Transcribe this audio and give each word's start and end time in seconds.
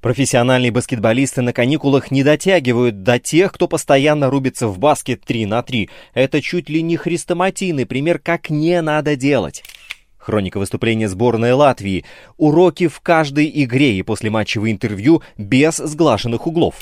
Профессиональные 0.00 0.70
баскетболисты 0.70 1.42
на 1.42 1.52
каникулах 1.52 2.10
не 2.10 2.22
дотягивают 2.22 3.02
до 3.02 3.18
тех, 3.18 3.52
кто 3.52 3.68
постоянно 3.68 4.30
рубится 4.30 4.66
в 4.66 4.78
баскет 4.78 5.22
3 5.24 5.44
на 5.44 5.62
3. 5.62 5.90
Это 6.14 6.40
чуть 6.40 6.70
ли 6.70 6.80
не 6.80 6.96
хрестоматийный 6.96 7.84
пример, 7.84 8.18
как 8.18 8.48
не 8.48 8.80
надо 8.80 9.14
делать. 9.14 9.62
Хроника 10.16 10.58
выступления 10.58 11.08
сборной 11.08 11.52
Латвии. 11.52 12.04
Уроки 12.38 12.88
в 12.88 13.00
каждой 13.00 13.50
игре 13.62 13.94
и 13.94 14.02
послематчевые 14.02 14.72
интервью 14.72 15.22
без 15.36 15.76
сглаженных 15.76 16.46
углов. 16.46 16.76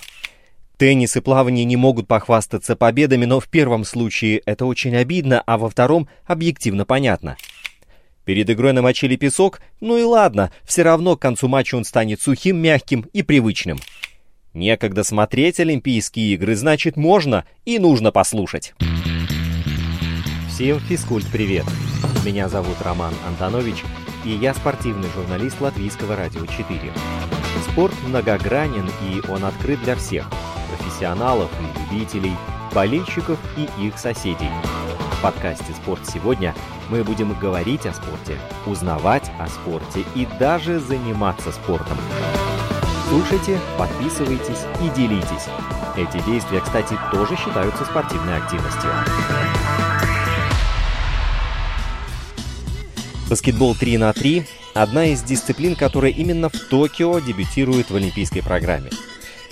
Теннис 0.76 1.16
и 1.16 1.20
плавание 1.20 1.64
не 1.64 1.76
могут 1.76 2.06
похвастаться 2.06 2.76
победами, 2.76 3.24
но 3.24 3.40
в 3.40 3.48
первом 3.48 3.84
случае 3.84 4.38
это 4.46 4.64
очень 4.64 4.94
обидно, 4.94 5.42
а 5.44 5.58
во 5.58 5.68
втором 5.68 6.08
объективно 6.24 6.84
понятно. 6.84 7.36
Перед 8.28 8.50
игрой 8.50 8.74
намочили 8.74 9.16
песок, 9.16 9.62
ну 9.80 9.96
и 9.96 10.02
ладно, 10.02 10.52
все 10.62 10.82
равно 10.82 11.16
к 11.16 11.22
концу 11.22 11.48
матча 11.48 11.76
он 11.76 11.84
станет 11.84 12.20
сухим, 12.20 12.58
мягким 12.58 13.06
и 13.14 13.22
привычным. 13.22 13.78
Некогда 14.52 15.02
смотреть 15.02 15.60
Олимпийские 15.60 16.34
игры, 16.34 16.54
значит 16.54 16.98
можно 16.98 17.46
и 17.64 17.78
нужно 17.78 18.12
послушать. 18.12 18.74
Всем 20.46 20.78
физкульт-привет! 20.78 21.64
Меня 22.22 22.50
зовут 22.50 22.76
Роман 22.82 23.14
Антонович, 23.26 23.76
и 24.26 24.32
я 24.32 24.52
спортивный 24.52 25.08
журналист 25.16 25.58
Латвийского 25.62 26.14
радио 26.14 26.44
4. 26.44 26.66
Спорт 27.72 27.94
многогранен, 28.06 28.90
и 29.10 29.26
он 29.30 29.42
открыт 29.46 29.82
для 29.84 29.96
всех– 29.96 30.30
профессионалов 30.76 31.50
и 31.62 31.94
любителей, 31.94 32.34
болельщиков 32.74 33.38
и 33.56 33.86
их 33.86 33.98
соседей. 33.98 34.50
В 35.18 35.20
подкасте 35.20 35.72
«Спорт 35.82 36.00
сегодня» 36.08 36.54
мы 36.90 37.02
будем 37.02 37.32
говорить 37.40 37.86
о 37.86 37.92
спорте, 37.92 38.38
узнавать 38.66 39.28
о 39.40 39.48
спорте 39.48 40.04
и 40.14 40.28
даже 40.38 40.78
заниматься 40.78 41.50
спортом. 41.50 41.98
Слушайте, 43.08 43.58
подписывайтесь 43.76 44.62
и 44.80 44.88
делитесь. 44.96 45.48
Эти 45.96 46.24
действия, 46.24 46.60
кстати, 46.60 46.96
тоже 47.10 47.34
считаются 47.34 47.84
спортивной 47.84 48.36
активностью. 48.36 48.90
Баскетбол 53.28 53.74
3 53.74 53.98
на 53.98 54.12
3– 54.12 54.46
одна 54.74 55.06
из 55.06 55.22
дисциплин, 55.22 55.74
которая 55.74 56.12
именно 56.12 56.48
в 56.48 56.56
Токио 56.70 57.18
дебютирует 57.18 57.90
в 57.90 57.96
олимпийской 57.96 58.40
программе. 58.40 58.90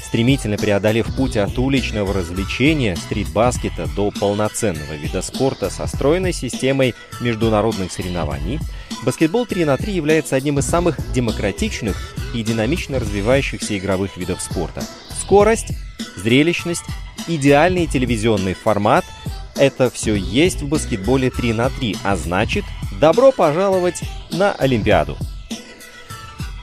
Стремительно 0.07 0.57
преодолев 0.57 1.15
путь 1.17 1.37
от 1.37 1.59
уличного 1.59 2.15
развлечения, 2.15 2.95
стрит-баскета 2.95 3.89
до 3.97 4.13
полноценного 4.13 4.93
вида 4.95 5.21
спорта 5.21 5.69
со 5.69 5.89
стройной 5.89 6.33
системой 6.33 6.95
международных 7.21 7.91
соревнований, 7.91 8.61
баскетбол 9.05 9.47
3 9.47 9.65
на 9.65 9.77
3 9.77 9.93
является 9.93 10.37
одним 10.37 10.61
из 10.61 10.67
самых 10.67 10.97
демократичных 11.13 11.97
и 12.33 12.45
динамично 12.45 13.01
развивающихся 13.01 13.77
игровых 13.77 14.17
видов 14.17 14.41
спорта. 14.41 14.85
Скорость, 15.21 15.73
зрелищность, 16.15 16.85
идеальный 17.27 17.89
телевизионный 17.89 18.55
формат– 18.55 19.05
это 19.57 19.91
все 19.91 20.15
есть 20.15 20.63
в 20.63 20.69
баскетболе 20.69 21.31
3 21.31 21.53
на 21.53 21.69
3, 21.69 21.97
а 22.05 22.17
значит 22.17 22.65
Добро 23.01 23.33
пожаловать 23.33 24.01
на 24.31 24.53
Олимпиаду! 24.53 25.19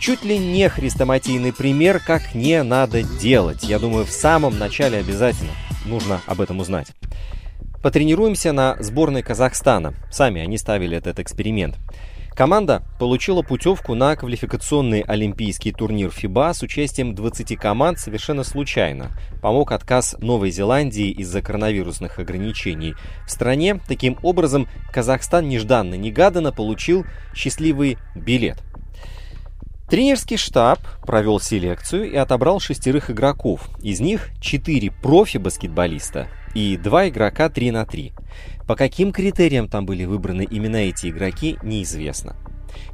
Чуть 0.03 0.25
ли 0.25 0.37
не 0.37 0.67
хрестоматийный 0.67 1.53
пример, 1.53 2.01
как 2.05 2.35
не 2.35 2.61
надо 2.61 3.03
делать. 3.03 3.63
Я 3.63 3.79
думаю, 3.79 4.03
в 4.03 4.11
самом 4.11 4.59
начале 4.59 4.97
обязательно 4.97 5.51
нужно 5.85 6.19
об 6.25 6.41
этом 6.41 6.59
узнать. 6.59 6.87
Потренируемся 7.81 8.51
на 8.51 8.75
сборной 8.83 9.23
Казахстана. 9.23 9.93
Сами 10.11 10.41
они 10.41 10.57
ставили 10.57 10.97
этот 10.97 11.19
эксперимент. 11.19 11.77
Команда 12.35 12.83
получила 12.99 13.43
путевку 13.43 13.95
на 13.95 14.17
квалификационный 14.17 15.05
олимпийский 15.07 15.71
турнир 15.71 16.11
ФИБА 16.11 16.53
с 16.53 16.63
участием 16.63 17.15
20 17.15 17.55
команд 17.55 17.97
совершенно 17.97 18.43
случайно. 18.43 19.11
Помог 19.41 19.71
отказ 19.71 20.17
Новой 20.19 20.51
Зеландии 20.51 21.11
из-за 21.11 21.41
коронавирусных 21.41 22.19
ограничений. 22.19 22.93
В 23.25 23.31
стране, 23.31 23.79
таким 23.87 24.17
образом, 24.21 24.67
Казахстан 24.91 25.47
нежданно-негаданно 25.47 26.51
получил 26.51 27.05
счастливый 27.33 27.97
билет. 28.15 28.61
Тренерский 29.93 30.37
штаб 30.37 30.79
провел 31.05 31.39
селекцию 31.39 32.11
и 32.11 32.15
отобрал 32.15 32.59
шестерых 32.59 33.11
игроков. 33.11 33.69
Из 33.79 33.99
них 33.99 34.31
четыре 34.41 34.89
профи-баскетболиста 34.89 36.29
и 36.55 36.77
два 36.77 37.09
игрока 37.09 37.47
3 37.47 37.69
на 37.69 37.85
3. 37.85 38.11
По 38.67 38.75
каким 38.75 39.11
критериям 39.11 39.67
там 39.67 39.85
были 39.85 40.05
выбраны 40.05 40.47
именно 40.49 40.77
эти 40.77 41.11
игроки, 41.11 41.59
неизвестно. 41.61 42.35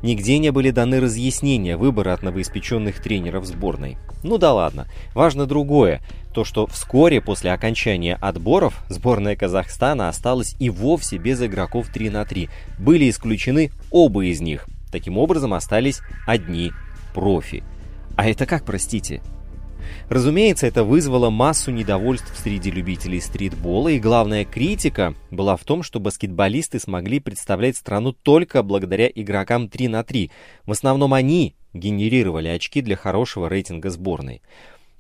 Нигде 0.04 0.40
не 0.40 0.52
были 0.52 0.72
даны 0.72 1.00
разъяснения 1.00 1.78
выбора 1.78 2.12
от 2.12 2.22
новоиспеченных 2.22 3.02
тренеров 3.02 3.46
сборной. 3.46 3.98
Ну 4.22 4.38
да 4.38 4.52
ладно, 4.52 4.86
важно 5.14 5.46
другое. 5.46 6.02
То, 6.34 6.44
что 6.44 6.68
вскоре 6.68 7.22
после 7.22 7.54
окончания 7.54 8.16
отборов 8.16 8.84
сборная 8.90 9.38
Казахстана 9.38 10.10
осталась 10.10 10.54
и 10.60 10.70
вовсе 10.70 11.16
без 11.16 11.42
игроков 11.42 11.88
3 11.94 12.10
на 12.10 12.26
3. 12.26 12.50
Были 12.78 13.10
исключены 13.10 13.72
оба 13.90 14.26
из 14.26 14.42
них. 14.42 14.68
Таким 14.92 15.18
образом 15.18 15.54
остались 15.54 16.02
одни 16.26 16.72
профи. 17.14 17.64
А 18.16 18.30
это 18.30 18.46
как, 18.46 18.66
простите? 18.66 19.22
Разумеется, 20.10 20.68
это 20.68 20.84
вызвало 20.84 21.30
массу 21.30 21.72
недовольств 21.72 22.32
среди 22.38 22.72
любителей 22.72 23.22
стритбола, 23.22 23.90
и 23.90 24.00
главная 24.00 24.46
критика 24.46 25.14
была 25.32 25.56
в 25.56 25.64
том, 25.64 25.84
что 25.84 26.00
баскетболисты 26.00 26.80
смогли 26.80 27.20
представлять 27.20 27.78
страну 27.78 28.14
только 28.14 28.64
благодаря 28.64 29.08
игрокам 29.08 29.70
3 29.70 29.88
на 29.88 30.04
3. 30.04 30.32
В 30.66 30.72
основном 30.72 31.14
они 31.14 31.56
генерировали 31.74 32.48
очки 32.48 32.82
для 32.82 32.96
хорошего 32.96 33.48
рейтинга 33.48 33.90
сборной. 33.90 34.42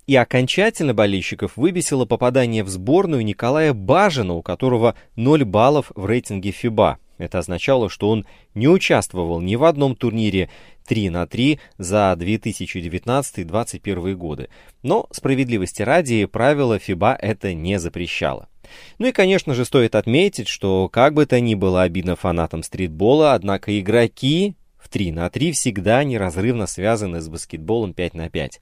И 0.06 0.16
окончательно 0.16 0.94
болельщиков 0.94 1.56
выбесило 1.56 2.06
попадание 2.06 2.64
в 2.64 2.70
сборную 2.70 3.24
Николая 3.24 3.74
Бажина, 3.74 4.34
у 4.34 4.42
которого 4.42 4.96
0 5.16 5.44
баллов 5.46 5.92
в 5.96 6.06
рейтинге 6.06 6.52
ФИБА. 6.52 6.98
Это 7.20 7.38
означало, 7.38 7.90
что 7.90 8.10
он 8.10 8.26
не 8.56 8.68
участвовал 8.68 9.40
ни 9.42 9.56
в 9.56 9.64
одном 9.66 9.96
турнире 9.96 10.50
3 10.88 11.12
на 11.12 11.28
3 11.28 11.60
за 11.78 12.16
2019-2021 12.18 14.16
годы. 14.16 14.50
Но, 14.82 15.06
справедливости 15.12 15.84
ради, 15.84 16.26
правило 16.26 16.80
ФИБА 16.80 17.16
это 17.22 17.54
не 17.54 17.78
запрещало. 17.78 18.50
Ну 18.98 19.08
и, 19.08 19.12
конечно 19.12 19.54
же, 19.54 19.66
стоит 19.66 19.94
отметить, 19.96 20.48
что 20.48 20.90
как 20.90 21.14
бы 21.14 21.26
то 21.26 21.40
ни 21.40 21.56
было 21.56 21.84
обидно 21.84 22.16
фанатам 22.16 22.64
стритбола, 22.64 23.34
однако 23.34 23.80
игроки 23.80 24.56
в 24.80 24.90
3 24.90 25.12
на 25.12 25.30
3 25.30 25.52
всегда 25.52 26.04
неразрывно 26.04 26.66
связаны 26.66 27.22
с 27.22 27.28
баскетболом 27.28 27.94
5 27.94 28.14
на 28.16 28.30
5. 28.30 28.62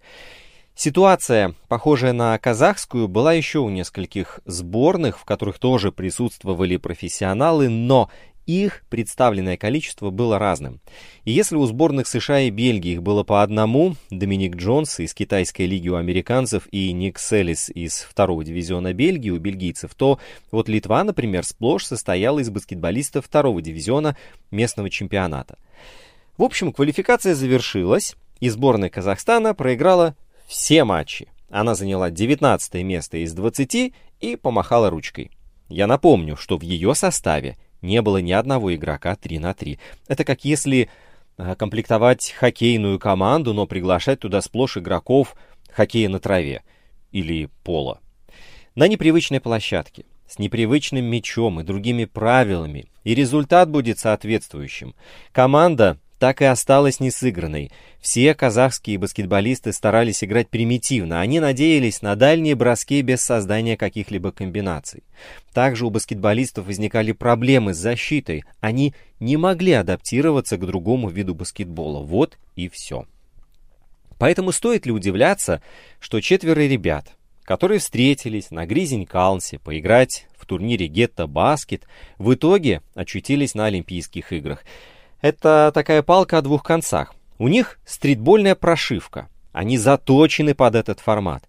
Ситуация, 0.75 1.55
похожая 1.69 2.13
на 2.13 2.37
казахскую, 2.37 3.07
была 3.07 3.33
еще 3.33 3.59
у 3.59 3.69
нескольких 3.69 4.41
сборных, 4.45 5.17
в 5.19 5.25
которых 5.25 5.57
тоже 5.57 5.91
присутствовали 5.91 6.77
профессионалы, 6.77 7.67
но 7.67 8.11
их 8.47 8.83
представленное 8.89 9.57
количество 9.57 10.09
было 10.09 10.39
разным. 10.39 10.79
И 11.25 11.31
если 11.31 11.57
у 11.57 11.65
сборных 11.65 12.07
США 12.07 12.41
и 12.41 12.49
Бельгии 12.49 12.93
их 12.93 13.03
было 13.03 13.23
по 13.23 13.43
одному, 13.43 13.95
Доминик 14.09 14.55
Джонс 14.55 14.99
из 14.99 15.13
китайской 15.13 15.63
лиги 15.63 15.89
у 15.89 15.95
американцев 15.95 16.67
и 16.71 16.91
Ник 16.93 17.19
Селлис 17.19 17.69
из 17.69 17.99
второго 17.99 18.43
дивизиона 18.43 18.93
Бельгии 18.93 19.29
у 19.29 19.37
бельгийцев, 19.37 19.93
то 19.93 20.19
вот 20.49 20.69
Литва, 20.69 21.03
например, 21.03 21.43
сплошь 21.43 21.85
состояла 21.85 22.39
из 22.39 22.49
баскетболистов 22.49 23.25
второго 23.25 23.61
дивизиона 23.61 24.17
местного 24.49 24.89
чемпионата. 24.89 25.57
В 26.37 26.43
общем, 26.43 26.71
квалификация 26.71 27.35
завершилась, 27.35 28.15
и 28.39 28.49
сборная 28.49 28.89
Казахстана 28.89 29.53
проиграла 29.53 30.15
все 30.47 30.85
матчи. 30.85 31.27
Она 31.49 31.75
заняла 31.75 32.09
19 32.09 32.73
место 32.83 33.17
из 33.17 33.33
20 33.33 33.93
и 34.21 34.35
помахала 34.35 34.89
ручкой. 34.89 35.31
Я 35.69 35.87
напомню, 35.87 36.37
что 36.37 36.57
в 36.57 36.61
ее 36.61 36.95
составе 36.95 37.57
не 37.81 38.01
было 38.01 38.17
ни 38.17 38.31
одного 38.31 38.73
игрока 38.73 39.15
3 39.15 39.39
на 39.39 39.53
3. 39.53 39.79
Это 40.07 40.23
как 40.23 40.45
если 40.45 40.89
э, 41.37 41.55
комплектовать 41.55 42.31
хоккейную 42.31 42.99
команду, 42.99 43.53
но 43.53 43.65
приглашать 43.65 44.19
туда 44.19 44.41
сплошь 44.41 44.77
игроков 44.77 45.35
хоккея 45.71 46.09
на 46.09 46.19
траве 46.19 46.63
или 47.11 47.49
пола. 47.63 47.99
На 48.75 48.87
непривычной 48.87 49.39
площадке, 49.39 50.05
с 50.27 50.39
непривычным 50.39 51.05
мячом 51.05 51.59
и 51.59 51.63
другими 51.63 52.05
правилами, 52.05 52.85
и 53.03 53.15
результат 53.15 53.69
будет 53.69 53.99
соответствующим. 53.99 54.95
Команда 55.31 55.99
так 56.19 56.41
и 56.41 56.45
осталась 56.45 56.99
несыгранной. 56.99 57.71
Все 57.99 58.33
казахские 58.33 58.97
баскетболисты 58.97 59.71
старались 59.73 60.23
играть 60.23 60.49
примитивно, 60.49 61.21
они 61.21 61.39
надеялись 61.39 62.01
на 62.01 62.15
дальние 62.15 62.55
броски 62.55 63.01
без 63.01 63.21
создания 63.21 63.77
каких-либо 63.77 64.31
комбинаций. 64.31 65.03
Также 65.53 65.85
у 65.85 65.89
баскетболистов 65.89 66.65
возникали 66.65 67.11
проблемы 67.11 67.73
с 67.73 67.77
защитой, 67.77 68.43
они 68.59 68.93
не 69.19 69.37
могли 69.37 69.73
адаптироваться 69.73 70.57
к 70.57 70.65
другому 70.65 71.09
виду 71.09 71.35
баскетбола. 71.35 72.03
Вот 72.03 72.37
и 72.55 72.69
все. 72.69 73.05
Поэтому 74.17 74.51
стоит 74.51 74.85
ли 74.85 74.91
удивляться, 74.91 75.61
что 75.99 76.21
четверо 76.21 76.61
ребят, 76.61 77.13
которые 77.43 77.79
встретились 77.79 78.49
на 78.49 78.65
Гризень-Калнсе 78.65 79.59
поиграть 79.59 80.27
в 80.35 80.45
турнире 80.47 80.87
Гетто 80.87 81.27
Баскет, 81.27 81.83
в 82.17 82.33
итоге 82.33 82.81
очутились 82.95 83.53
на 83.53 83.65
Олимпийских 83.65 84.33
играх– 84.33 84.63
это 85.27 85.71
такая 85.73 86.01
палка 86.03 86.37
о 86.37 86.41
двух 86.41 86.63
концах. 86.63 87.13
У 87.37 87.47
них 87.49 87.79
стритбольная 87.85 88.55
прошивка. 88.55 89.27
Они 89.51 89.77
заточены 89.77 90.55
под 90.55 90.75
этот 90.75 90.99
формат. 90.99 91.43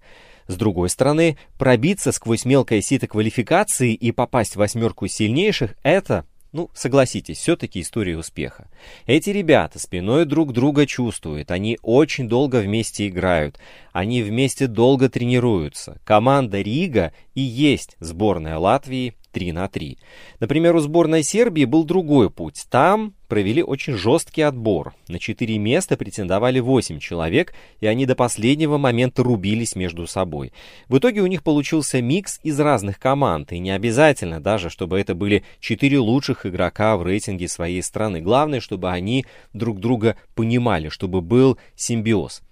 С 0.49 0.57
другой 0.57 0.89
стороны, 0.89 1.39
пробиться 1.59 2.11
сквозь 2.11 2.45
мелкое 2.45 2.81
сито 2.81 3.07
квалификации 3.07 3.95
и 3.95 4.13
попасть 4.13 4.55
в 4.55 4.59
восьмерку 4.59 5.07
сильнейших– 5.07 5.75
это 5.83 6.25
ну, 6.51 6.71
согласитесь, 6.73 7.37
все-таки 7.37 7.83
история 7.83 8.17
успеха. 8.17 8.71
Эти 9.07 9.29
ребята 9.29 9.79
спиной 9.79 10.25
друг 10.25 10.55
друга 10.55 10.87
чувствуют, 10.87 11.51
они 11.51 11.79
очень 11.83 12.27
долго 12.27 12.57
вместе 12.57 13.09
играют, 13.09 13.61
они 13.93 14.23
вместе 14.23 14.67
долго 14.67 15.11
тренируются. 15.11 16.01
Команда 16.05 16.63
Рига 16.63 17.13
и 17.35 17.43
есть 17.43 17.97
сборная 18.01 18.57
Латвии 18.57 19.15
3 19.33 19.53
на 19.53 19.69
3. 19.69 19.99
Например, 20.41 20.77
у 20.77 20.81
сборной 20.81 21.23
Сербии 21.23 21.65
был 21.65 21.85
другой 21.85 22.31
путь. 22.31 22.67
Там 22.71 23.15
провели 23.29 23.63
очень 23.63 23.95
жесткий 23.95 24.43
отбор. 24.43 24.95
На 25.09 25.19
4 25.19 25.59
места 25.59 25.97
претендовали 25.97 26.61
8 26.61 26.99
человек, 26.99 27.55
и 27.81 27.87
они 27.87 28.07
до 28.07 28.15
последнего 28.15 28.79
момента 28.79 29.23
рубились 29.23 29.77
между 29.77 30.07
собой. 30.07 30.53
В 30.89 30.99
итоге 30.99 31.21
у 31.21 31.27
них 31.27 31.43
получился 31.43 32.01
микс 32.01 32.41
из 32.43 32.59
разных 32.59 32.99
команд, 32.99 33.53
и 33.53 33.59
не 33.59 33.71
обязательно 33.71 34.41
даже, 34.41 34.71
чтобы 34.71 34.99
это 34.99 35.15
были 35.15 35.45
4 35.61 35.99
лучших 35.99 36.47
игрока 36.47 36.97
в 36.97 37.03
рейтинге 37.03 37.49
своей 37.49 37.83
страны. 37.83 38.21
Главное, 38.21 38.61
чтобы 38.61 38.91
они 38.91 39.27
друг 39.53 39.79
друга 39.79 40.17
понимали, 40.35 40.89
чтобы 40.89 41.21
был 41.21 41.59
симбиоз. 41.77 42.43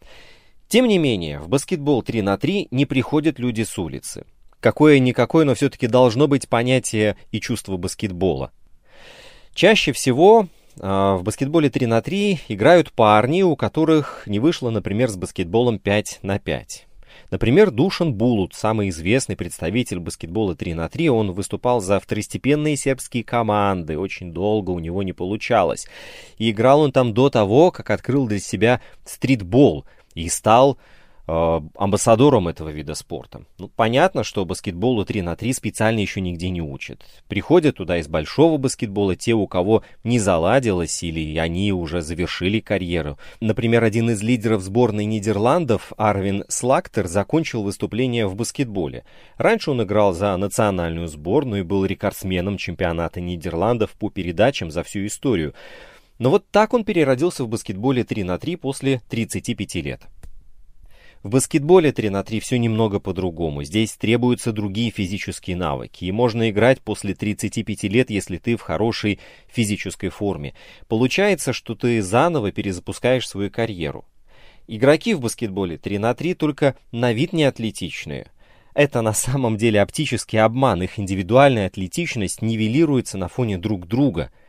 Тем 0.69 0.88
не 0.88 0.99
менее, 0.99 1.38
в 1.38 1.49
баскетбол 1.49 2.02
3 2.02 2.23
на 2.23 2.37
3 2.37 2.69
не 2.70 2.87
приходят 2.87 3.38
люди 3.38 3.62
с 3.62 3.78
улицы. 3.78 4.26
Какое-никакое, 4.67 5.45
но 5.45 5.55
все-таки 5.55 5.87
должно 5.87 6.27
быть 6.27 6.49
понятие 6.49 7.17
и 7.31 7.39
чувство 7.39 7.77
баскетбола. 7.77 8.51
Чаще 9.55 9.93
всего 9.93 10.49
а, 10.81 11.15
в 11.15 11.23
баскетболе 11.23 11.71
3 11.71 11.87
на 11.87 12.03
3 12.03 12.41
играют 12.49 12.91
парни, 12.91 13.43
у 13.43 13.55
которых 13.55 14.25
не 14.27 14.41
вышло, 14.41 14.71
например, 14.71 15.09
с 15.09 15.15
баскетболом 15.15 15.79
5 15.79 16.19
на 16.23 16.41
5. 16.41 16.89
Например, 17.31 17.71
Душан 17.71 18.13
Булут, 18.13 18.55
самый 18.55 18.89
известный 18.89 19.37
представитель 19.37 20.01
баскетбола 20.01 20.57
3 20.57 20.75
на 20.75 20.89
3, 20.89 21.11
он 21.11 21.31
выступал 21.31 21.81
за 21.81 22.01
второстепенные 22.01 22.77
сербские 22.77 23.23
команды, 23.23 23.97
очень 23.97 24.33
долго 24.33 24.71
у 24.73 24.81
него 24.81 25.05
не 25.05 25.12
получалось. 25.12 25.87
И 26.39 26.51
играл 26.51 26.81
он 26.81 26.91
там 26.91 27.15
до 27.15 27.31
того, 27.31 27.71
как 27.71 27.91
открыл 27.91 28.27
для 28.27 28.41
себя 28.41 28.81
стритбол 29.05 29.85
и 30.17 30.29
стал 30.29 30.77
амбассадором 31.26 32.49
этого 32.49 32.69
вида 32.69 32.94
спорта. 32.94 33.43
Ну, 33.58 33.69
понятно, 33.69 34.23
что 34.23 34.44
баскетболу 34.44 35.05
3 35.05 35.23
на 35.23 35.34
3 35.34 35.52
специально 35.52 35.99
еще 35.99 36.20
нигде 36.20 36.50
не 36.50 36.62
учат. 36.62 37.05
Приходят 37.28 37.76
туда 37.76 37.99
из 37.99 38.06
большого 38.06 38.58
баскетбола 38.58 39.17
те, 39.17 39.34
у 39.34 39.46
кого 39.49 39.82
не 40.05 40.20
заладилось 40.20 41.02
или 41.02 41.37
они 41.38 41.73
уже 41.73 42.00
завершили 42.00 42.61
карьеру. 42.61 43.19
Например, 43.40 43.82
один 43.82 44.11
из 44.11 44.23
лидеров 44.23 44.62
сборной 44.62 45.05
Нидерландов, 45.05 45.93
Арвин 45.96 46.44
Слактер, 46.49 47.08
закончил 47.08 47.62
выступление 47.64 48.28
в 48.28 48.37
баскетболе. 48.37 49.05
Раньше 49.37 49.73
он 49.73 49.82
играл 49.82 50.12
за 50.12 50.37
национальную 50.37 51.08
сборную 51.08 51.62
и 51.62 51.64
был 51.64 51.84
рекордсменом 51.84 52.56
чемпионата 52.56 53.20
Нидерландов 53.20 53.93
по 53.93 54.11
передачам 54.11 54.70
за 54.70 54.84
всю 54.84 55.06
историю. 55.06 55.55
Но 56.19 56.31
вот 56.31 56.46
так 56.50 56.73
он 56.73 56.84
переродился 56.84 57.44
в 57.44 57.49
баскетболе 57.49 58.05
3 58.05 58.25
на 58.25 58.38
3 58.38 58.56
после 58.56 59.02
35 59.08 59.75
лет. 59.76 60.00
В 61.26 61.28
баскетболе 61.28 61.90
3 61.90 62.11
на 62.11 62.23
3 62.23 62.38
все 62.38 62.56
немного 62.56 63.00
по-другому. 63.00 63.64
Здесь 63.64 63.96
требуются 63.96 64.52
другие 64.52 64.93
физические 64.93 65.56
навыки. 65.56 66.05
И 66.05 66.12
можно 66.12 66.49
играть 66.50 66.81
после 66.81 67.17
35 67.17 67.82
лет, 67.82 68.11
если 68.11 68.37
ты 68.37 68.55
в 68.55 68.61
хорошей 68.61 69.19
физической 69.49 70.08
форме. 70.08 70.55
Получается, 70.87 71.52
что 71.52 71.75
ты 71.75 72.00
заново 72.00 72.52
перезапускаешь 72.52 73.28
свою 73.28 73.50
карьеру. 73.50 74.05
Игроки 74.69 75.14
в 75.14 75.20
баскетболе 75.20 75.78
3 75.78 75.99
на 75.99 76.14
3 76.14 76.34
только 76.34 76.76
на 76.93 77.12
вид 77.12 77.32
не 77.32 77.43
атлетичные. 77.43 78.31
Это 78.73 79.02
на 79.02 79.12
самом 79.12 79.56
деле 79.56 79.82
оптический 79.82 80.38
обман. 80.40 80.84
Их 80.84 80.96
индивидуальная 80.96 81.67
атлетичность 81.67 82.40
нивелируется 82.40 83.19
на 83.19 83.26
фоне 83.26 83.58
друг 83.58 83.88
друга– 83.88 84.31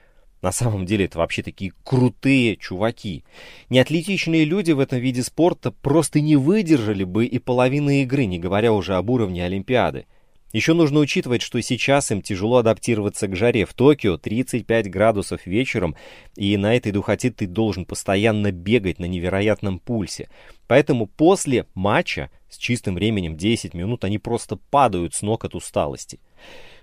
на 0.41 0.51
самом 0.51 0.85
деле 0.85 1.05
это 1.05 1.17
вообще 1.17 1.41
такие 1.43 1.73
крутые 1.83 2.57
чуваки. 2.57 3.23
Неатлетичные 3.69 4.45
люди 4.45 4.71
в 4.71 4.79
этом 4.79 4.99
виде 4.99 5.23
спорта 5.23 5.71
просто 5.71 6.21
не 6.21 6.35
выдержали 6.35 7.03
бы 7.03 7.25
и 7.25 7.39
половины 7.39 8.03
игры, 8.03 8.25
не 8.25 8.39
говоря 8.39 8.73
уже 8.73 8.95
об 8.95 9.09
уровне 9.09 9.43
Олимпиады. 9.43 10.05
Еще 10.53 10.73
нужно 10.73 10.99
учитывать, 10.99 11.41
что 11.41 11.61
сейчас 11.61 12.09
им 12.11 12.21
тяжело 12.21 12.57
адаптироваться 12.57 13.27
к 13.27 13.35
жаре. 13.35 13.65
В 13.65 13.73
Токио 13.73 14.17
35 14.17 14.89
градусов 14.89 15.45
вечером, 15.45 15.95
и 16.37 16.55
на 16.55 16.73
этой 16.73 16.93
духоте 16.93 17.31
ты 17.31 17.47
должен 17.47 17.85
постоянно 17.85 18.51
бегать 18.51 18.97
на 18.99 19.05
невероятном 19.05 19.79
пульсе. 19.79 20.29
Поэтому 20.67 21.05
после 21.05 21.65
матча 21.75 22.31
с 22.49 22.57
чистым 22.57 22.95
временем 22.95 23.35
10 23.35 23.73
минут 23.73 24.05
они 24.05 24.19
просто 24.19 24.55
падают 24.55 25.13
с 25.13 25.21
ног 25.21 25.43
от 25.43 25.53
усталости. 25.53 26.21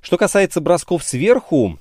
Что 0.03 0.19
касается 0.19 0.61
бросков 0.61 1.03
сверху, 1.03 1.79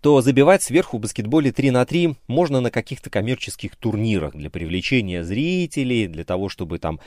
то 0.00 0.20
забивать 0.20 0.62
сверху 0.62 0.98
в 0.98 1.00
баскетболе 1.00 1.52
3 1.52 1.70
на 1.70 1.84
3 1.84 2.14
можно 2.26 2.60
на 2.60 2.70
каких-то 2.70 3.10
коммерческих 3.10 3.76
турнирах 3.76 4.34
для 4.34 4.50
привлечения 4.50 5.24
зрителей, 5.24 6.06
для 6.06 6.24
того, 6.24 6.48
чтобы 6.48 6.78
там 6.78 7.00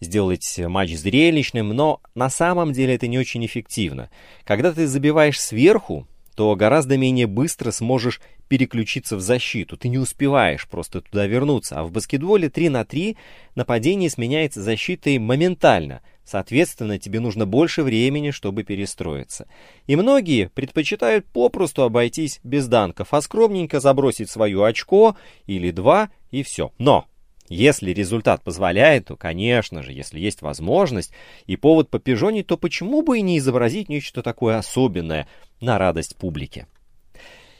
сделать 0.00 0.58
матч 0.58 0.94
зрелищным, 0.94 1.68
но 1.70 2.00
на 2.14 2.28
самом 2.30 2.72
деле 2.72 2.94
это 2.94 3.06
не 3.06 3.18
очень 3.18 3.44
эффективно. 3.46 4.10
Когда 4.44 4.72
ты 4.72 4.86
забиваешь 4.86 5.40
сверху, 5.40 6.06
то 6.34 6.54
гораздо 6.56 6.96
менее 6.96 7.26
быстро 7.26 7.70
сможешь 7.70 8.20
переключиться 8.48 9.16
в 9.16 9.20
защиту. 9.20 9.76
Ты 9.76 9.88
не 9.88 9.98
успеваешь 9.98 10.68
просто 10.68 11.00
туда 11.00 11.26
вернуться. 11.26 11.80
А 11.80 11.84
в 11.84 11.92
баскетболе 11.92 12.50
3 12.50 12.68
на 12.68 12.84
3 12.84 13.16
нападение 13.54 14.10
сменяется 14.10 14.62
защитой 14.62 15.18
моментально– 15.18 16.02
Соответственно, 16.24 16.98
тебе 16.98 17.20
нужно 17.20 17.46
больше 17.46 17.82
времени, 17.82 18.30
чтобы 18.30 18.64
перестроиться. 18.64 19.46
И 19.86 19.94
многие 19.94 20.48
предпочитают 20.48 21.26
попросту 21.26 21.82
обойтись 21.82 22.40
без 22.42 22.66
данков, 22.66 23.12
а 23.12 23.20
скромненько 23.20 23.80
забросить 23.80 24.30
свое 24.30 24.64
очко 24.64 25.16
или 25.46 25.70
два 25.70 26.10
и 26.30 26.42
все. 26.42 26.72
Но 26.78 27.06
если 27.48 27.90
результат 27.90 28.42
позволяет, 28.42 29.06
то, 29.06 29.16
конечно 29.16 29.82
же, 29.82 29.92
если 29.92 30.18
есть 30.18 30.40
возможность 30.40 31.12
и 31.44 31.56
повод 31.56 31.90
попижонить, 31.90 32.46
то 32.46 32.56
почему 32.56 33.02
бы 33.02 33.18
и 33.18 33.22
не 33.22 33.38
изобразить 33.38 33.90
нечто 33.90 34.22
такое 34.22 34.56
особенное 34.56 35.28
на 35.60 35.78
радость 35.78 36.16
публике? 36.16 36.66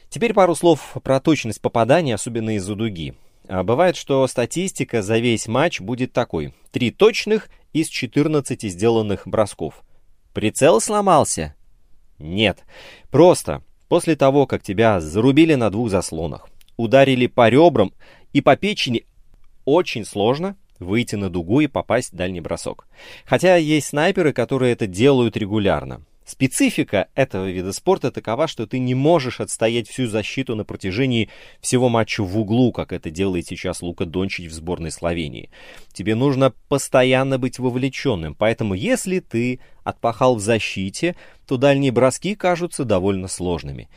Теперь 0.09 0.33
пару 0.33 0.55
слов 0.55 0.97
про 1.03 1.19
точность 1.19 1.61
попадания, 1.61 2.15
особенно 2.15 2.55
из-за 2.55 2.73
дуги. 2.75 3.13
А 3.47 3.63
бывает, 3.63 3.95
что 3.95 4.25
статистика 4.27 5.01
за 5.01 5.19
весь 5.19 5.47
матч 5.47 5.79
будет 5.79 6.13
такой. 6.13 6.53
Три 6.71 6.91
точных 6.91 7.49
из 7.73 7.87
14 7.87 8.63
сделанных 8.63 9.27
бросков. 9.27 9.83
Прицел 10.33 10.81
сломался? 10.81 11.55
Нет. 12.17 12.63
Просто 13.11 13.63
после 13.87 14.15
того, 14.15 14.47
как 14.47 14.63
тебя 14.63 14.99
зарубили 14.99 15.55
на 15.55 15.69
двух 15.69 15.89
заслонах, 15.89 16.47
ударили 16.77 17.27
по 17.27 17.49
ребрам 17.49 17.93
и 18.33 18.41
по 18.41 18.55
печени, 18.55 19.05
очень 19.63 20.05
сложно 20.05 20.57
выйти 20.79 21.15
на 21.15 21.29
дугу 21.29 21.61
и 21.61 21.67
попасть 21.67 22.11
в 22.11 22.15
дальний 22.15 22.41
бросок. 22.41 22.87
Хотя 23.25 23.55
есть 23.55 23.87
снайперы, 23.87 24.33
которые 24.33 24.73
это 24.73 24.87
делают 24.87 25.37
регулярно. 25.37 26.01
Специфика 26.25 27.07
этого 27.13 27.51
вида 27.51 27.71
спорта 27.71 28.09
такова, 28.09 28.47
что 28.47 28.65
ты 28.65 28.79
не 28.79 28.95
можешь 28.95 29.39
отстоять 29.39 29.87
всю 29.87 30.07
защиту 30.07 30.55
на 30.55 30.65
протяжении 30.65 31.29
всего 31.61 31.87
матча 31.87 32.23
в 32.23 32.37
углу, 32.39 32.71
как 32.71 32.93
это 32.93 33.11
делает 33.11 33.45
сейчас 33.45 33.83
Лука 33.83 34.05
Дончич 34.05 34.49
в 34.49 34.53
сборной 34.53 34.89
Словении. 34.89 35.51
Тебе 35.93 36.15
нужно 36.15 36.51
постоянно 36.67 37.37
быть 37.37 37.59
вовлеченным, 37.59 38.33
поэтому 38.33 38.73
если 38.73 39.19
ты 39.19 39.59
отпахал 39.83 40.35
в 40.35 40.39
защите, 40.39 41.15
то 41.45 41.57
дальние 41.57 41.91
броски 41.91 42.33
кажутся 42.33 42.85
довольно 42.85 43.27
сложными. 43.27 43.87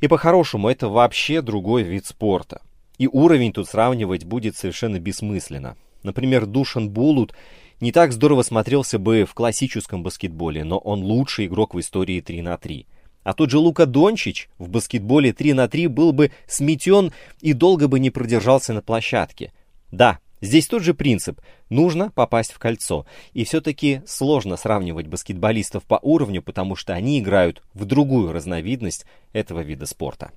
И 0.00 0.08
по-хорошему 0.08 0.68
это 0.68 0.90
вообще 0.90 1.40
другой 1.40 1.84
вид 1.84 2.04
спорта. 2.04 2.60
И 2.98 3.08
уровень 3.08 3.54
тут 3.54 3.66
сравнивать 3.66 4.24
будет 4.24 4.56
совершенно 4.56 4.98
бессмысленно. 4.98 5.78
Например, 6.02 6.44
Душан 6.44 6.90
Булут 6.90 7.32
не 7.80 7.92
так 7.92 8.12
здорово 8.12 8.42
смотрелся 8.42 8.98
бы 8.98 9.24
в 9.24 9.34
классическом 9.34 10.02
баскетболе, 10.02 10.64
но 10.64 10.78
он 10.78 11.02
лучший 11.02 11.46
игрок 11.46 11.74
в 11.74 11.80
истории 11.80 12.20
3 12.20 12.42
на 12.42 12.56
3. 12.56 12.86
А 13.22 13.34
тот 13.34 13.50
же 13.50 13.58
Лука 13.58 13.86
Дончич 13.86 14.48
в 14.58 14.68
баскетболе 14.68 15.32
3 15.32 15.52
на 15.52 15.68
3 15.68 15.86
был 15.86 16.12
бы 16.12 16.32
сметен 16.46 17.12
и 17.40 17.52
долго 17.52 17.86
бы 17.86 18.00
не 18.00 18.10
продержался 18.10 18.72
на 18.72 18.82
площадке. 18.82 19.52
Да, 19.92 20.18
здесь 20.40 20.66
тот 20.66 20.82
же 20.82 20.92
принцип. 20.92 21.40
Нужно 21.68 22.10
попасть 22.10 22.52
в 22.52 22.58
кольцо. 22.58 23.06
И 23.32 23.44
все-таки 23.44 24.02
сложно 24.06 24.56
сравнивать 24.56 25.06
баскетболистов 25.06 25.84
по 25.84 26.00
уровню, 26.02 26.42
потому 26.42 26.74
что 26.74 26.94
они 26.94 27.20
играют 27.20 27.62
в 27.74 27.84
другую 27.84 28.32
разновидность 28.32 29.04
этого 29.32 29.60
вида 29.60 29.86
спорта. 29.86 30.32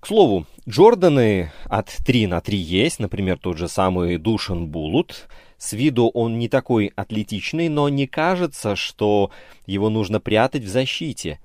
К 0.00 0.06
слову, 0.08 0.46
Джорданы 0.68 1.52
от 1.66 1.86
3 1.86 2.26
на 2.26 2.40
3 2.40 2.58
есть, 2.58 2.98
например, 2.98 3.38
тот 3.38 3.58
же 3.58 3.68
самый 3.68 4.16
Душан 4.16 4.66
Булут– 4.66 5.28
с 5.62 5.74
виду 5.74 6.08
он 6.08 6.40
не 6.40 6.48
такой 6.48 6.92
атлетичный, 6.96 7.68
но 7.68 7.88
не 7.88 8.08
кажется, 8.08 8.74
что 8.74 9.30
его 9.64 9.90
нужно 9.90 10.18
прятать 10.18 10.64
в 10.64 10.68
защите. 10.68 11.38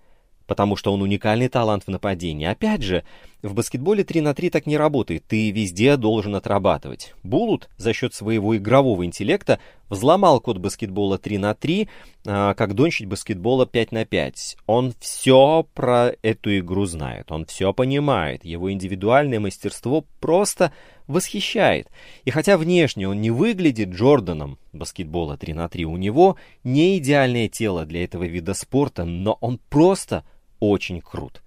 потому 0.47 0.77
что 0.77 0.93
он 0.93 1.01
уникальный 1.01 1.49
талант 1.49 1.83
в 1.85 1.89
нападении. 1.89 2.47
Опять 2.47 2.81
же, 2.81 3.03
в 3.41 3.53
баскетболе 3.53 4.03
3 4.03 4.21
на 4.21 4.33
3 4.33 4.49
так 4.49 4.65
не 4.65 4.77
работает, 4.77 5.23
ты 5.27 5.51
везде 5.51 5.97
должен 5.97 6.35
отрабатывать. 6.35 7.13
Булут 7.23 7.69
за 7.77 7.93
счет 7.93 8.13
своего 8.13 8.57
игрового 8.57 9.05
интеллекта 9.05 9.59
взломал 9.89 10.41
код 10.41 10.57
баскетбола 10.57 11.17
3 11.17 11.37
на 11.37 11.53
3, 11.53 11.87
а, 12.25 12.53
как 12.55 12.73
дончить 12.73 13.07
баскетбола 13.07 13.65
5 13.65 13.91
на 13.91 14.05
5. 14.05 14.57
Он 14.65 14.93
все 14.99 15.67
про 15.73 16.11
эту 16.21 16.57
игру 16.57 16.85
знает, 16.85 17.31
он 17.31 17.45
все 17.45 17.73
понимает, 17.73 18.43
его 18.43 18.71
индивидуальное 18.71 19.39
мастерство 19.39 20.05
просто 20.19 20.73
восхищает. 21.05 21.87
И 22.25 22.31
хотя 22.31 22.57
внешне 22.57 23.07
он 23.07 23.21
не 23.21 23.31
выглядит 23.31 23.89
Джорданом 23.89 24.57
баскетбола 24.73 25.37
3 25.37 25.53
на 25.53 25.69
3, 25.69 25.85
у 25.85 25.97
него 25.97 26.37
не 26.63 26.97
идеальное 26.97 27.47
тело 27.47 27.85
для 27.85 28.03
этого 28.03 28.23
вида 28.23 28.53
спорта, 28.53 29.05
но 29.05 29.37
он 29.39 29.59
просто 29.69 30.25
очень 30.59 31.01
крут. 31.01 31.41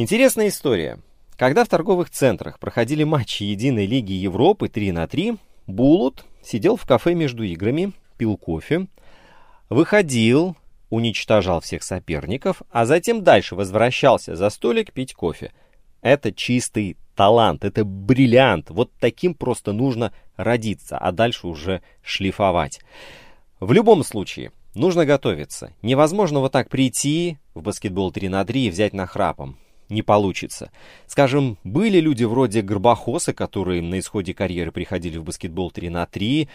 Интересная 0.00 0.46
история. 0.46 1.00
Когда 1.36 1.64
в 1.64 1.68
торговых 1.68 2.08
центрах 2.08 2.60
проходили 2.60 3.02
матчи 3.02 3.42
Единой 3.42 3.84
Лиги 3.84 4.12
Европы 4.12 4.68
3 4.68 4.92
на 4.92 5.08
3, 5.08 5.34
Булут 5.66 6.24
сидел 6.40 6.76
в 6.76 6.86
кафе 6.86 7.14
между 7.14 7.42
играми, 7.42 7.92
пил 8.16 8.36
кофе, 8.36 8.86
выходил, 9.68 10.54
уничтожал 10.88 11.60
всех 11.60 11.82
соперников, 11.82 12.62
а 12.70 12.86
затем 12.86 13.24
дальше 13.24 13.56
возвращался 13.56 14.36
за 14.36 14.50
столик 14.50 14.92
пить 14.92 15.14
кофе. 15.14 15.50
Это 16.00 16.30
чистый 16.30 16.96
талант, 17.16 17.64
это 17.64 17.84
бриллиант. 17.84 18.70
Вот 18.70 18.92
таким 19.00 19.34
просто 19.34 19.72
нужно 19.72 20.12
родиться, 20.36 20.96
а 20.96 21.10
дальше 21.10 21.48
уже 21.48 21.82
шлифовать. 22.02 22.78
В 23.58 23.72
любом 23.72 24.04
случае, 24.04 24.52
нужно 24.76 25.04
готовиться. 25.04 25.72
Невозможно 25.82 26.38
вот 26.38 26.52
так 26.52 26.68
прийти 26.68 27.38
в 27.54 27.62
баскетбол 27.62 28.12
3 28.12 28.28
на 28.28 28.44
3 28.44 28.66
и 28.66 28.70
взять 28.70 28.92
нахрапом. 28.92 29.58
Не 29.88 30.02
получится. 30.02 30.70
Скажем, 31.06 31.56
были 31.64 31.98
люди 32.00 32.24
вроде 32.24 32.62
Горбахоса, 32.62 33.32
которые 33.32 33.80
на 33.82 33.98
исходе 33.98 34.34
карьеры 34.34 34.70
приходили 34.70 35.16
в 35.16 35.24
баскетбол 35.24 35.70
3 35.70 35.88
на 35.88 36.06
3, 36.06 36.48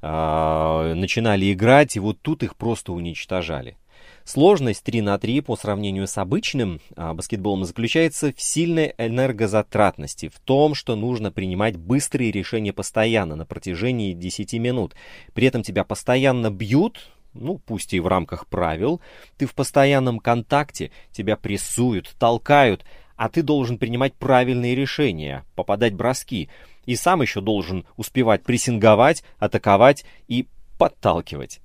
э, 0.00 0.94
начинали 0.94 1.52
играть, 1.52 1.96
и 1.96 2.00
вот 2.00 2.18
тут 2.22 2.42
их 2.42 2.56
просто 2.56 2.92
уничтожали. 2.92 3.76
Сложность 4.24 4.84
3 4.84 5.00
на 5.00 5.18
3 5.18 5.40
по 5.40 5.56
сравнению 5.56 6.06
с 6.06 6.18
обычным 6.18 6.82
а, 6.96 7.14
баскетболом 7.14 7.64
заключается 7.64 8.32
в 8.36 8.42
сильной 8.42 8.92
энергозатратности, 8.98 10.28
в 10.28 10.38
том, 10.38 10.74
что 10.74 10.96
нужно 10.96 11.32
принимать 11.32 11.78
быстрые 11.78 12.30
решения 12.30 12.74
постоянно, 12.74 13.36
на 13.36 13.46
протяжении 13.46 14.12
10 14.12 14.52
минут. 14.54 14.94
При 15.32 15.46
этом 15.46 15.62
тебя 15.62 15.82
постоянно 15.82 16.50
бьют, 16.50 17.10
ну, 17.38 17.58
пусть 17.58 17.94
и 17.94 18.00
в 18.00 18.06
рамках 18.06 18.46
правил, 18.46 19.00
ты 19.36 19.46
в 19.46 19.54
постоянном 19.54 20.18
контакте, 20.18 20.90
тебя 21.12 21.36
прессуют, 21.36 22.14
толкают, 22.18 22.84
а 23.16 23.28
ты 23.28 23.42
должен 23.42 23.78
принимать 23.78 24.14
правильные 24.14 24.74
решения, 24.74 25.44
попадать 25.54 25.94
броски, 25.94 26.48
и 26.86 26.96
сам 26.96 27.22
еще 27.22 27.40
должен 27.40 27.84
успевать 27.96 28.44
прессинговать, 28.44 29.24
атаковать 29.38 30.04
и 30.28 30.46
подталкивать. 30.78 31.60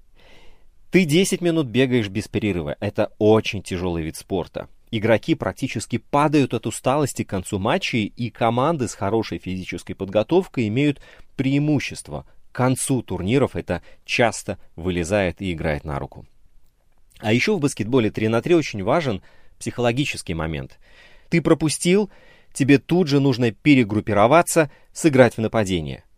Ты 0.93 1.05
10 1.05 1.41
минут 1.41 1.67
бегаешь 1.67 2.07
без 2.07 2.27
перерыва. 2.27 2.75
Это 2.79 3.11
очень 3.17 3.63
тяжелый 3.63 4.03
вид 4.03 4.15
спорта. 4.15 4.67
Игроки 4.91 5.33
практически 5.33 5.97
падают 5.97 6.53
от 6.53 6.67
усталости 6.67 7.23
к 7.23 7.29
концу 7.29 7.57
матчей, 7.57 8.05
и 8.05 8.29
команды 8.29 8.87
с 8.87 8.93
хорошей 8.93 9.39
физической 9.39 9.95
подготовкой 9.95 10.67
имеют 10.67 11.01
преимущество. 11.35 12.27
Концу 12.53 13.01
турниров 13.01 13.57
это 13.57 13.81
часто 14.05 14.57
вылезает 14.77 15.41
и 15.41 15.51
играет 15.51 15.83
на 15.83 15.99
руку. 15.99 16.25
А 17.19 17.33
еще 17.33 17.55
в 17.55 17.59
баскетболе 17.59 18.11
3 18.11 18.29
на 18.29 18.41
3 18.41 18.55
очень 18.55 18.83
важен 18.83 19.21
психологический 19.59 20.33
момент. 20.33 20.79
Ты 21.29 21.41
пропустил, 21.41 22.09
тебе 22.53 22.77
тут 22.77 23.09
же 23.09 23.19
нужно 23.19 23.51
перегруппироваться, 23.51 24.71
сыграть 24.93 25.35
в 25.35 25.41
нападение– 25.41 26.05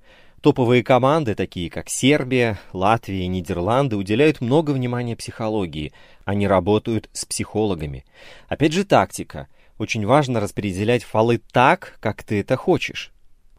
Топовые 0.46 0.84
команды, 0.84 1.34
такие 1.34 1.72
как 1.72 1.90
Сербия, 1.90 2.60
Латвия 2.72 3.26
Нидерланды, 3.26 3.96
уделяют 3.96 4.42
много 4.42 4.70
внимания 4.70 5.16
психологии. 5.16 5.92
Они 6.24 6.48
работают 6.48 7.10
с 7.14 7.26
психологами. 7.26 8.06
Опять 8.48 8.74
же 8.74 8.86
тактика. 8.86 9.48
Очень 9.80 10.06
важно 10.06 10.40
распределять 10.40 11.04
фолы 11.04 11.42
так, 11.52 11.98
как 12.00 12.22
ты 12.22 12.42
это 12.42 12.58
хочешь. 12.58 13.12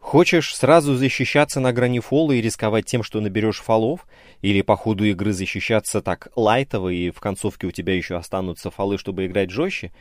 Хочешь 0.07 0.55
сразу 0.55 0.95
защищаться 0.95 1.59
на 1.59 1.73
грани 1.73 1.99
фола 1.99 2.31
и 2.31 2.39
рисковать 2.39 2.85
тем, 2.85 3.03
что 3.03 3.19
наберешь 3.19 3.59
фолов? 3.59 4.07
Или 4.41 4.61
по 4.61 4.77
ходу 4.77 5.03
игры 5.03 5.33
защищаться 5.33 6.01
так 6.01 6.29
лайтово 6.37 6.87
и 6.93 7.09
в 7.09 7.19
концовке 7.19 7.67
у 7.67 7.71
тебя 7.71 7.93
еще 7.93 8.15
останутся 8.15 8.71
фолы, 8.71 8.97
чтобы 8.97 9.25
играть 9.25 9.49
жестче? 9.49 9.91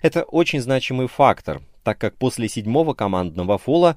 Это 0.00 0.24
очень 0.24 0.60
значимый 0.60 1.06
фактор, 1.06 1.62
так 1.84 1.96
как 1.98 2.16
после 2.16 2.48
седьмого 2.48 2.92
командного 2.94 3.56
фола 3.56 3.96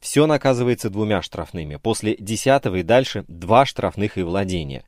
все 0.00 0.26
наказывается 0.26 0.88
двумя 0.88 1.20
штрафными. 1.20 1.76
После 1.76 2.16
десятого 2.18 2.76
и 2.76 2.82
дальше 2.82 3.26
два 3.28 3.66
штрафных 3.66 4.16
и 4.16 4.22
владения. 4.22 4.84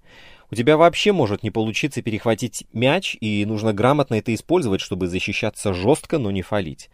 У 0.50 0.54
тебя 0.54 0.78
вообще 0.78 1.12
может 1.12 1.42
не 1.42 1.50
получиться 1.50 2.00
перехватить 2.00 2.64
мяч, 2.73 3.18
и 3.20 3.44
нужно 3.44 3.75
грамотно 3.75 4.14
это 4.14 4.35
использовать, 4.35 4.80
чтобы 4.80 5.08
защищаться 5.08 5.75
жестко, 5.75 6.16
но 6.16 6.30
не 6.30 6.40
фалить. 6.40 6.88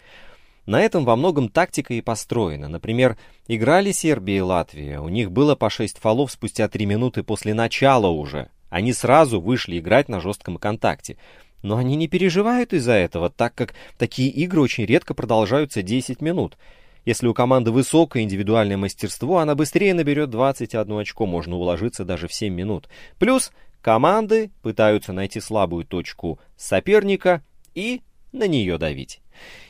На 0.67 0.81
этом 0.81 1.05
во 1.05 1.17
многом 1.17 1.49
тактика 1.49 1.95
и 1.95 2.01
построена. 2.01 2.69
Например, 2.69 3.17
играли 3.49 3.91
Сербия 3.91 4.39
и 4.39 4.41
Латвия, 4.41 5.01
у 5.01 5.09
них 5.09 5.33
было 5.33 5.57
по 5.57 5.71
6 5.71 5.99
фолов 5.99 6.31
спустя 6.31 6.69
3 6.69 6.87
минуты 6.87 7.23
после 7.23 7.53
начала 7.53 8.07
уже. 8.09 8.49
Они 8.71 8.93
сразу 8.93 9.41
вышли 9.41 9.79
играть 9.79 10.09
на 10.09 10.21
жестком 10.21 10.57
контакте. 10.57 11.19
Но 11.63 11.77
они 11.77 11.95
не 11.95 12.09
переживают 12.09 12.73
из-за 12.73 12.95
этого, 12.95 13.31
так 13.31 13.55
как 13.55 13.75
такие 13.99 14.31
игры 14.31 14.61
очень 14.61 14.85
редко 14.85 15.15
продолжаются 15.15 15.83
10 15.83 16.21
минут. 16.21 16.57
Если 17.05 17.27
у 17.27 17.35
команды 17.35 17.71
высокое 17.71 18.23
индивидуальное 18.23 18.77
мастерство, 18.77 19.39
она 19.39 19.55
быстрее 19.55 19.95
наберет 19.95 20.31
21 20.31 20.99
очко, 20.99 21.27
можно 21.27 21.57
уложиться 21.57 22.05
даже 22.05 22.29
в 22.29 22.33
7 22.33 22.53
минут. 22.55 22.89
Плюс 23.19 23.53
команды 23.81 24.51
пытаются 24.63 25.13
найти 25.13 25.41
слабую 25.41 25.85
точку 25.85 26.39
соперника 26.57 27.43
и 27.75 28.03
на 28.33 28.47
нее 28.47 28.79
давить. 28.79 29.21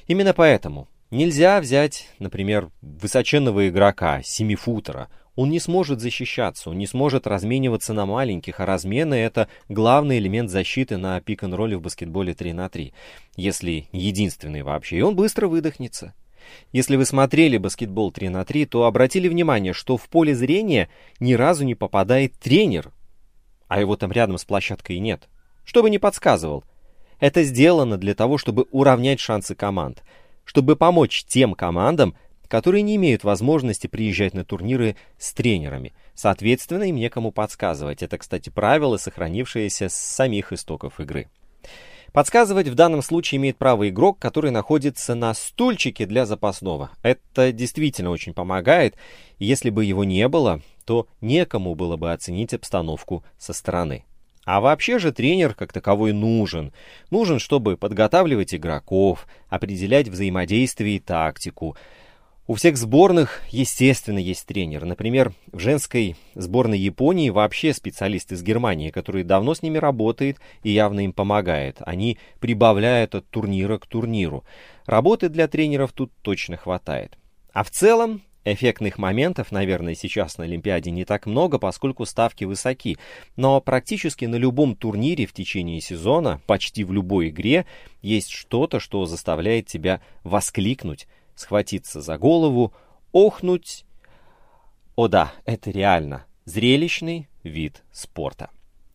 Именно 0.06 0.32
поэтому 0.34 0.88
нельзя 1.10 1.60
взять, 1.60 2.08
например, 2.18 2.70
высоченного 2.80 3.68
игрока, 3.68 4.22
семифутера. 4.22 5.08
Он 5.34 5.48
не 5.50 5.60
сможет 5.60 6.00
защищаться, 6.00 6.70
он 6.70 6.78
не 6.78 6.86
сможет 6.86 7.26
размениваться 7.26 7.94
на 7.94 8.04
маленьких, 8.04 8.60
а 8.60 8.66
размены— 8.66 9.14
это 9.16 9.48
главный 9.68 10.18
элемент 10.18 10.50
защиты 10.50 10.98
на 10.98 11.20
пик-н-ролле 11.20 11.76
в 11.78 11.80
баскетболе 11.80 12.34
3 12.34 12.52
на 12.52 12.68
3, 12.68 12.92
если 13.36 13.88
единственный 13.92 14.62
вообще, 14.62 14.98
и 14.98 15.02
он 15.02 15.16
быстро 15.16 15.48
выдохнется. 15.48 16.14
Если 16.70 16.96
вы 16.96 17.06
смотрели 17.06 17.56
баскетбол 17.56 18.12
3 18.12 18.28
на 18.28 18.44
3, 18.44 18.66
то 18.66 18.84
обратили 18.84 19.28
внимание, 19.28 19.72
что 19.72 19.96
в 19.96 20.08
поле 20.08 20.34
зрения 20.34 20.90
ни 21.18 21.32
разу 21.32 21.64
не 21.64 21.74
попадает 21.74 22.34
тренер, 22.38 22.92
а 23.68 23.80
его 23.80 23.96
там 23.96 24.12
рядом 24.12 24.36
с 24.36 24.44
площадкой 24.44 24.98
нет. 24.98 25.28
Что 25.64 25.82
бы 25.82 25.88
ни 25.88 25.96
подсказывал. 25.96 26.64
Это 27.22 27.44
сделано 27.44 27.98
для 27.98 28.16
того, 28.16 28.36
чтобы 28.36 28.66
уравнять 28.72 29.20
шансы 29.20 29.54
команд, 29.54 30.02
чтобы 30.44 30.74
помочь 30.74 31.22
тем 31.22 31.54
командам, 31.54 32.16
которые 32.48 32.82
не 32.82 32.96
имеют 32.96 33.22
возможности 33.22 33.86
приезжать 33.86 34.34
на 34.34 34.44
турниры 34.44 34.96
с 35.18 35.32
тренерами. 35.32 35.92
Соответственно, 36.16 36.82
им 36.82 36.96
некому 36.96 37.30
подсказывать. 37.30 38.02
Это, 38.02 38.18
кстати, 38.18 38.50
правило, 38.50 38.96
сохранившееся 38.96 39.88
с 39.88 39.94
самих 39.94 40.52
истоков 40.52 40.98
игры. 40.98 41.28
Подсказывать 42.12 42.66
в 42.66 42.74
данном 42.74 43.02
случае 43.02 43.36
имеет 43.38 43.56
право 43.56 43.88
игрок, 43.88 44.18
который 44.18 44.50
находится 44.50 45.14
на 45.14 45.32
стульчике 45.32 46.06
для 46.06 46.26
запасного. 46.26 46.90
Это 47.04 47.52
действительно 47.52 48.10
очень 48.10 48.34
помогает. 48.34 48.96
Если 49.38 49.70
бы 49.70 49.84
его 49.84 50.02
не 50.02 50.26
было, 50.26 50.60
то 50.84 51.06
некому 51.20 51.76
было 51.76 51.96
бы 51.96 52.12
оценить 52.12 52.52
обстановку 52.52 53.22
со 53.38 53.52
стороны. 53.52 54.04
А 54.44 54.60
вообще 54.60 54.98
же 54.98 55.12
тренер 55.12 55.54
как 55.54 55.72
таковой 55.72 56.12
нужен. 56.12 56.72
Нужен, 57.10 57.38
чтобы 57.38 57.76
подготавливать 57.76 58.54
игроков, 58.54 59.26
определять 59.48 60.08
взаимодействие 60.08 60.96
и 60.96 61.00
тактику, 61.00 61.76
у 62.48 62.54
всех 62.54 62.76
сборных, 62.76 63.40
естественно, 63.50 64.18
есть 64.18 64.46
тренер. 64.46 64.84
Например, 64.84 65.32
в 65.52 65.60
женской 65.60 66.16
сборной 66.34 66.78
Японии 66.78 67.30
вообще 67.30 67.72
специалист 67.72 68.32
из 68.32 68.42
Германии, 68.42 68.90
который 68.90 69.22
давно 69.22 69.54
с 69.54 69.62
ними 69.62 69.78
работает 69.78 70.38
и 70.64 70.70
явно 70.70 71.04
им 71.04 71.12
помогает. 71.12 71.76
Они 71.80 72.18
прибавляют 72.40 73.14
от 73.14 73.28
турнира 73.30 73.78
к 73.78 73.86
турниру. 73.86 74.44
Работы 74.86 75.28
для 75.28 75.46
тренеров 75.46 75.92
тут 75.92 76.12
точно 76.20 76.56
хватает. 76.56 77.16
А 77.52 77.62
в 77.62 77.70
целом, 77.70 78.22
Эффектных 78.44 78.98
моментов, 78.98 79.52
наверное, 79.52 79.94
сейчас 79.94 80.36
на 80.36 80.44
Олимпиаде 80.44 80.90
не 80.90 81.04
так 81.04 81.26
много, 81.26 81.58
поскольку 81.58 82.04
ставки 82.04 82.42
высоки, 82.44 82.98
но 83.36 83.60
практически 83.60 84.24
на 84.24 84.34
любом 84.34 84.74
турнире 84.74 85.26
в 85.26 85.32
течение 85.32 85.80
сезона, 85.80 86.40
почти 86.46 86.82
в 86.82 86.92
любой 86.92 87.28
игре, 87.28 87.66
есть 88.00 88.30
что-то, 88.30 88.80
что 88.80 89.06
заставляет 89.06 89.66
тебя 89.66 90.00
воскликнуть, 90.24 91.06
схватиться 91.36 92.00
за 92.00 92.18
голову, 92.18 92.72
охнуть. 93.12 93.84
О 94.96 95.06
да, 95.06 95.32
это 95.44 95.70
реально 95.70 96.26
зрелищный 96.44 97.28
вид 97.44 97.84
спорта. 97.92 98.50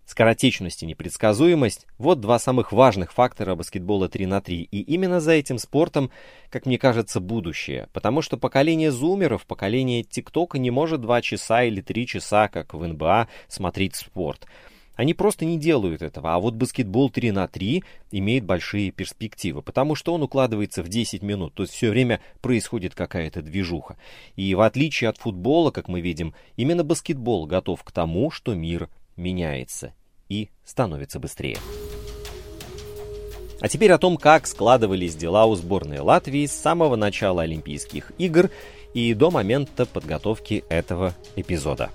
Скоротечность 0.08 0.84
и 0.84 0.86
непредсказуемость– 0.86 1.86
вот 1.98 2.22
два 2.22 2.40
самых 2.40 2.72
важных 2.72 3.12
фактора 3.12 3.56
баскетбола 3.56 4.08
3 4.08 4.26
на 4.26 4.40
3. 4.40 4.70
И 4.72 4.80
именно 4.80 5.20
за 5.20 5.34
этим 5.34 5.58
спортом, 5.58 6.12
как 6.50 6.66
мне 6.66 6.78
кажется, 6.78 7.20
будущее. 7.20 7.90
Потому 7.92 8.22
что 8.22 8.38
поколение 8.38 8.90
зумеров, 8.90 9.46
поколение 9.46 10.04
ТикТока 10.04 10.60
не 10.60 10.72
может 10.72 11.02
два 11.02 11.22
часа 11.22 11.64
или 11.64 11.82
три 11.82 12.08
часа, 12.08 12.48
как 12.48 12.74
в 12.74 12.88
НБА, 12.88 13.28
смотреть 13.50 13.98
спорт. 13.98 14.48
Они 14.96 15.14
просто 15.14 15.44
не 15.44 15.60
делают 15.60 16.02
этого. 16.02 16.34
А 16.34 16.40
вот 16.40 16.56
баскетбол 16.56 17.10
3 17.10 17.32
на 17.32 17.50
3 17.50 17.84
имеет 18.12 18.46
большие 18.46 18.92
перспективы, 18.92 19.62
потому 19.62 19.96
что 19.96 20.14
он 20.14 20.24
укладывается 20.24 20.84
в 20.84 20.88
10 20.88 21.22
минут. 21.22 21.54
То 21.54 21.64
есть 21.64 21.74
все 21.74 21.90
время 21.90 22.22
происходит 22.40 22.96
какая-то 22.96 23.42
движуха. 23.42 23.98
И 24.38 24.56
в 24.56 24.62
отличие 24.62 25.10
от 25.10 25.18
футбола, 25.18 25.72
как 25.72 25.90
мы 25.90 26.00
видим, 26.00 26.34
именно 26.56 26.86
баскетбол 26.86 27.46
готов 27.46 27.84
к 27.84 27.92
тому, 27.92 28.32
что 28.32 28.56
мир 28.56 28.90
меняется 29.18 29.94
и 30.30 30.50
становится 30.64 31.20
быстрее. 31.20 31.58
А 33.60 33.68
теперь 33.68 33.92
о 33.92 33.98
том, 33.98 34.18
как 34.18 34.46
складывались 34.46 35.16
дела 35.16 35.46
у 35.46 35.56
сборной 35.56 36.00
Латвии 36.00 36.46
с 36.46 36.52
самого 36.52 36.96
начала 36.96 37.42
Олимпийских 37.42 38.12
игр 38.18 38.52
и 38.94 39.14
до 39.14 39.32
момента 39.32 39.86
подготовки 39.86 40.64
этого 40.70 41.16
эпизода. 41.36 41.90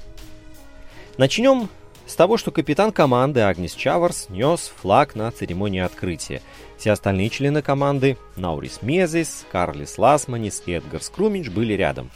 Начнем 1.19 1.69
с 2.07 2.17
того, 2.17 2.37
что 2.37 2.51
капитан 2.51 2.91
команды 2.91 3.41
Агнес 3.41 3.75
Чаварс 3.75 4.29
нес 4.29 4.73
флаг 4.77 5.15
на 5.15 5.31
церемонии 5.31 5.81
открытия. 5.81 6.43
Все 6.77 6.91
остальные 6.91 7.31
члены 7.31 7.63
команды 7.63 8.19
Наурис 8.37 8.83
Мезис, 8.83 9.47
Карлис 9.53 9.99
Ласманис 9.99 10.63
и 10.67 10.73
Эдгар 10.73 11.03
Скрумич 11.03 11.49
были 11.49 11.75
рядом. 11.75 12.11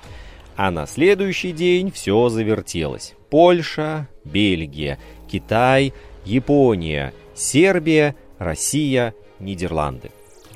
А 0.56 0.70
на 0.70 0.86
следующий 0.86 1.52
день 1.52 1.92
все 1.92 2.28
завертелось. 2.28 3.14
Польша, 3.30 4.08
Бельгия, 4.24 4.98
Китай, 5.30 5.92
Япония, 6.24 7.12
Сербия, 7.34 8.16
Россия, 8.38 9.14
Нидерланды. 9.38 10.10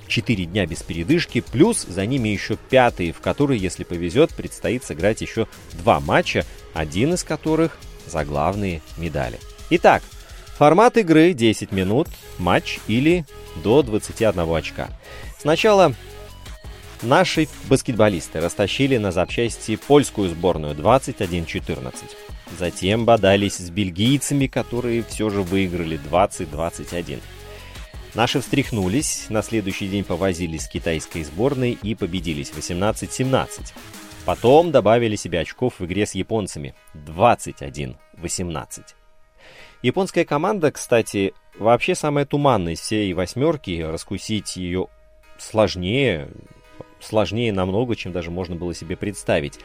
Четыре 0.09 0.47
дня 0.47 0.67
без 0.67 0.83
передышки, 0.83 1.41
плюс 1.41 1.83
за 1.83 2.05
ними 2.07 2.31
еще 2.31 2.57
пятый, 2.57 3.13
в 3.13 3.21
который, 3.21 3.59
если 3.59 3.85
повезет, 3.85 4.35
предстоит 4.35 4.83
сыграть 4.83 5.21
еще 5.21 5.47
два 5.75 6.01
матча, 6.01 6.45
один 6.75 7.15
из 7.15 7.23
которых 7.23 7.79
за 8.07 8.25
главные 8.25 8.83
медали. 8.97 9.39
Итак, 9.71 10.03
формат 10.57 10.97
игры 10.97 11.33
10 11.33 11.71
минут, 11.71 12.09
матч 12.39 12.81
или 12.89 13.25
до 13.63 13.83
21 13.83 14.41
очка. 14.53 14.89
Сначала 15.39 15.95
наши 17.03 17.49
баскетболисты 17.69 18.41
растащили 18.41 18.97
на 18.97 19.13
запчасти 19.13 19.77
польскую 19.77 20.29
сборную 20.29 20.75
21-14. 20.75 21.93
Затем 22.59 23.05
бодались 23.05 23.57
с 23.57 23.71
бельгийцами, 23.71 24.47
которые 24.47 25.03
все 25.03 25.31
же 25.31 25.43
выиграли 25.43 26.01
20-21. 26.11 27.21
Наши 28.15 28.41
встряхнулись, 28.41 29.27
на 29.29 29.43
следующий 29.43 29.89
день 29.89 30.03
повозились 30.03 30.65
с 30.65 30.69
китайской 30.69 31.23
сборной 31.23 31.79
и 31.81 31.95
победились 31.95 32.51
18-17. 32.51 33.73
Потом 34.25 34.73
добавили 34.73 35.17
себе 35.17 35.41
очков 35.41 35.75
в 35.79 35.87
игре 35.87 36.07
с 36.07 36.15
японцами 36.15 36.75
21-18. 36.95 37.97
Японская 39.83 40.25
команда, 40.25 40.73
кстати, 40.73 41.33
вообще 41.59 41.95
самая 41.95 42.27
туманная 42.27 42.75
из 42.75 42.81
всей 42.81 43.13
восьмерки. 43.15 43.81
Раскусить 43.81 44.57
ее 44.57 44.89
сложнее, 45.39 46.29
сложнее 47.01 47.53
намного, 47.53 47.97
чем 47.97 48.13
даже 48.13 48.31
можно 48.31 48.57
было 48.57 48.75
себе 48.75 48.97
представить. 48.97 49.59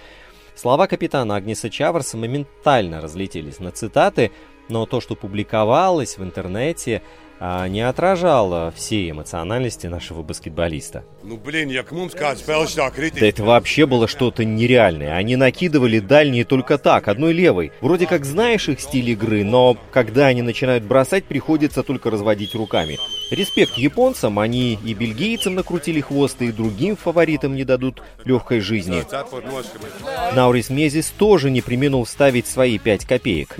Слова 0.55 0.87
капитана 0.87 1.35
Агниса 1.35 1.69
Чаварса 1.69 2.17
моментально 2.17 3.01
разлетелись 3.01 3.59
на 3.59 3.71
цитаты, 3.71 4.31
но 4.69 4.85
то, 4.85 5.01
что 5.01 5.15
публиковалось 5.15 6.17
в 6.17 6.23
интернете, 6.23 7.01
а, 7.37 7.67
не 7.67 7.81
отражало 7.81 8.71
всей 8.75 9.11
эмоциональности 9.11 9.87
нашего 9.87 10.23
баскетболиста. 10.23 11.03
Ну 11.23 11.37
блин, 11.37 11.69
spēles 11.69 12.75
tā 12.75 12.89
kritika. 12.91 13.19
Да 13.19 13.25
это 13.27 13.43
вообще 13.43 13.85
было 13.85 14.07
что-то 14.07 14.45
нереальное. 14.45 15.15
Они 15.15 15.35
накидывали 15.35 15.99
дальние 15.99 16.45
только 16.45 16.77
так, 16.77 17.07
одной 17.07 17.33
левой. 17.33 17.71
Вроде 17.81 18.07
как 18.07 18.25
знаешь 18.25 18.69
их 18.69 18.79
стиль 18.79 19.09
игры, 19.09 19.43
но 19.43 19.77
когда 19.91 20.27
они 20.27 20.41
начинают 20.41 20.85
бросать, 20.85 21.25
приходится 21.25 21.83
только 21.83 22.09
разводить 22.09 22.55
руками. 22.55 22.99
Респект 23.31 23.73
японцам, 23.73 24.39
они 24.39 24.79
и 24.85 24.93
бельгийцам 24.93 25.55
накрутили 25.55 25.99
хвосты, 25.99 26.45
и 26.45 26.51
другим 26.51 26.95
фаворитам 26.95 27.55
не 27.55 27.63
дадут 27.63 28.01
легкой 28.23 28.59
жизни. 28.61 29.03
Наурис 30.35 30.69
Мезис 30.69 31.09
тоже 31.09 31.49
не 31.49 31.61
применил 31.61 32.03
вставить 32.03 32.47
свои 32.47 32.77
пять 32.77 33.05
копеек. 33.05 33.55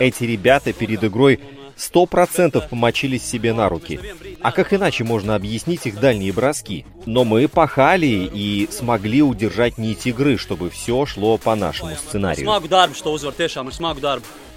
Эти 0.00 0.24
ребята 0.24 0.72
перед 0.72 1.04
игрой 1.04 1.40
сто 1.76 2.06
процентов 2.06 2.68
помочились 2.68 3.24
себе 3.24 3.52
на 3.52 3.68
руки. 3.68 4.00
А 4.40 4.52
как 4.52 4.72
иначе 4.72 5.04
можно 5.04 5.34
объяснить 5.34 5.86
их 5.86 6.00
дальние 6.00 6.32
броски? 6.32 6.86
Но 7.04 7.24
мы 7.24 7.48
пахали 7.48 8.28
и 8.32 8.68
смогли 8.70 9.22
удержать 9.22 9.78
нить 9.78 10.06
игры, 10.06 10.38
чтобы 10.38 10.70
все 10.70 11.06
шло 11.06 11.38
по 11.38 11.54
нашему 11.54 11.94
сценарию. 11.96 12.46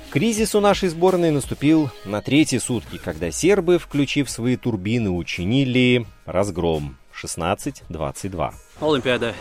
Кризис 0.10 0.56
у 0.56 0.60
нашей 0.60 0.90
сборной 0.90 1.30
наступил 1.30 1.92
на 2.04 2.22
третьи 2.22 2.58
сутки, 2.58 2.98
когда 2.98 3.30
сербы, 3.30 3.78
включив 3.78 4.28
свои 4.28 4.56
турбины, 4.56 5.12
учинили 5.12 6.08
разгром 6.26 6.98
16-22. 7.22 8.54
Олимпиада. 8.82 9.36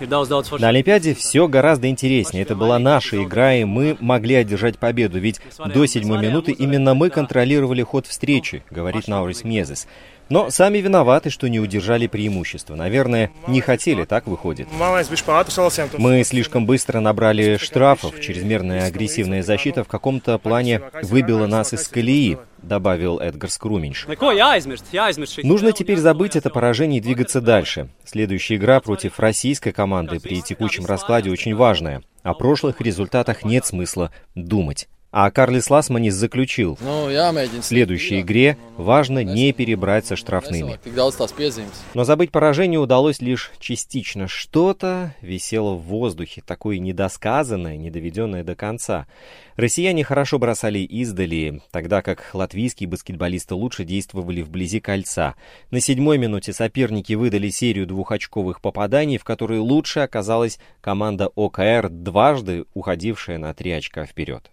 На 0.00 0.68
Олимпиаде 0.68 1.14
все 1.14 1.48
гораздо 1.48 1.88
интереснее. 1.88 2.42
Это 2.42 2.54
была 2.54 2.78
наша 2.78 3.22
игра, 3.22 3.54
и 3.54 3.64
мы 3.64 3.96
могли 4.00 4.36
одержать 4.36 4.78
победу, 4.78 5.18
ведь 5.18 5.40
до 5.58 5.86
седьмой 5.86 6.20
минуты 6.20 6.52
именно 6.52 6.94
мы 6.94 7.10
контролировали 7.10 7.82
ход 7.82 8.06
встречи, 8.06 8.62
говорит 8.70 9.08
Наурис 9.08 9.44
Мезес. 9.44 9.86
Но 10.28 10.50
сами 10.50 10.78
виноваты, 10.78 11.30
что 11.30 11.48
не 11.48 11.58
удержали 11.58 12.06
преимущество. 12.06 12.74
Наверное, 12.74 13.30
не 13.46 13.60
хотели, 13.60 14.04
так 14.04 14.26
выходит. 14.26 14.68
Мы 15.96 16.24
слишком 16.24 16.66
быстро 16.66 17.00
набрали 17.00 17.56
штрафов. 17.56 18.20
Чрезмерная 18.20 18.86
агрессивная 18.86 19.42
защита 19.42 19.84
в 19.84 19.88
каком-то 19.88 20.38
плане 20.38 20.82
выбила 21.02 21.46
нас 21.46 21.72
из 21.72 21.88
колеи 21.88 22.36
добавил 22.62 23.18
Эдгар 23.18 23.50
Скруминш. 23.50 24.06
Нужно 25.42 25.72
теперь 25.72 25.98
забыть 25.98 26.36
это 26.36 26.50
поражение 26.50 26.98
и 26.98 27.02
двигаться 27.02 27.40
дальше. 27.40 27.88
Следующая 28.04 28.56
игра 28.56 28.80
против 28.80 29.18
российской 29.18 29.72
команды 29.72 30.20
при 30.20 30.42
текущем 30.42 30.86
раскладе 30.86 31.30
очень 31.30 31.54
важная. 31.54 32.02
О 32.22 32.34
прошлых 32.34 32.80
результатах 32.80 33.44
нет 33.44 33.64
смысла 33.64 34.10
думать. 34.34 34.88
А 35.20 35.32
Карлис 35.32 35.68
Ласманис 35.68 36.14
заключил, 36.14 36.78
ну, 36.80 37.06
в 37.06 37.62
следующей 37.62 38.20
игре 38.20 38.56
важно 38.76 39.24
не 39.24 39.52
перебрать 39.52 40.06
со 40.06 40.14
штрафными. 40.14 40.78
Но 41.94 42.04
забыть 42.04 42.30
поражение 42.30 42.78
удалось 42.78 43.20
лишь 43.20 43.50
частично. 43.58 44.28
Что-то 44.28 45.16
висело 45.20 45.74
в 45.74 45.82
воздухе, 45.82 46.40
такое 46.46 46.78
недосказанное, 46.78 47.76
недоведенное 47.76 48.44
до 48.44 48.54
конца. 48.54 49.08
Россияне 49.56 50.04
хорошо 50.04 50.38
бросали 50.38 50.78
издали, 50.78 51.62
тогда 51.72 52.00
как 52.00 52.30
латвийские 52.32 52.88
баскетболисты 52.88 53.56
лучше 53.56 53.82
действовали 53.82 54.42
вблизи 54.42 54.78
кольца. 54.78 55.34
На 55.72 55.80
седьмой 55.80 56.18
минуте 56.18 56.52
соперники 56.52 57.14
выдали 57.14 57.48
серию 57.48 57.88
двухочковых 57.88 58.60
попаданий, 58.60 59.18
в 59.18 59.24
которой 59.24 59.58
лучше 59.58 59.98
оказалась 59.98 60.60
команда 60.80 61.26
ОКР, 61.34 61.88
дважды 61.88 62.66
уходившая 62.72 63.38
на 63.38 63.52
три 63.52 63.72
очка 63.72 64.06
вперед. 64.06 64.52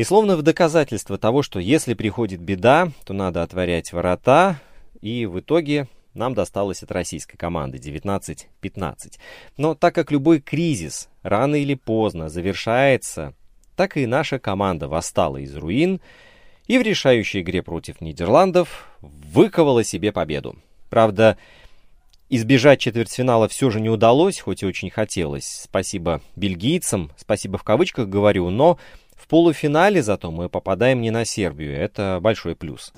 И 0.00 0.04
словно 0.04 0.38
в 0.38 0.40
доказательство 0.40 1.18
того, 1.18 1.42
что 1.42 1.60
если 1.60 1.92
приходит 1.92 2.40
беда, 2.40 2.90
то 3.04 3.12
надо 3.12 3.42
отворять 3.42 3.92
ворота, 3.92 4.58
и 5.02 5.26
в 5.26 5.40
итоге 5.40 5.88
нам 6.14 6.32
досталось 6.32 6.82
от 6.82 6.90
российской 6.90 7.36
команды 7.36 7.76
19-15. 7.76 9.18
Но 9.58 9.74
так 9.74 9.94
как 9.94 10.10
любой 10.10 10.40
кризис 10.40 11.10
рано 11.22 11.56
или 11.56 11.74
поздно 11.74 12.30
завершается, 12.30 13.34
так 13.76 13.98
и 13.98 14.06
наша 14.06 14.38
команда 14.38 14.88
восстала 14.88 15.36
из 15.36 15.54
руин 15.54 16.00
и 16.66 16.78
в 16.78 16.82
решающей 16.82 17.42
игре 17.42 17.62
против 17.62 18.00
Нидерландов 18.00 18.88
выковала 19.02 19.84
себе 19.84 20.12
победу. 20.12 20.56
Правда, 20.88 21.36
избежать 22.30 22.80
четвертьфинала 22.80 23.48
все 23.48 23.68
же 23.68 23.82
не 23.82 23.90
удалось, 23.90 24.40
хоть 24.40 24.62
и 24.62 24.66
очень 24.66 24.88
хотелось. 24.88 25.60
Спасибо 25.64 26.22
бельгийцам, 26.36 27.12
спасибо 27.18 27.58
в 27.58 27.64
кавычках 27.64 28.08
говорю, 28.08 28.48
но 28.48 28.78
в 29.20 29.26
полуфинале 29.28 30.02
зато 30.02 30.30
мы 30.30 30.48
попадаем 30.48 31.00
не 31.00 31.10
на 31.10 31.24
Сербию. 31.24 31.76
Это 31.76 32.18
большой 32.20 32.56
плюс. 32.56 32.92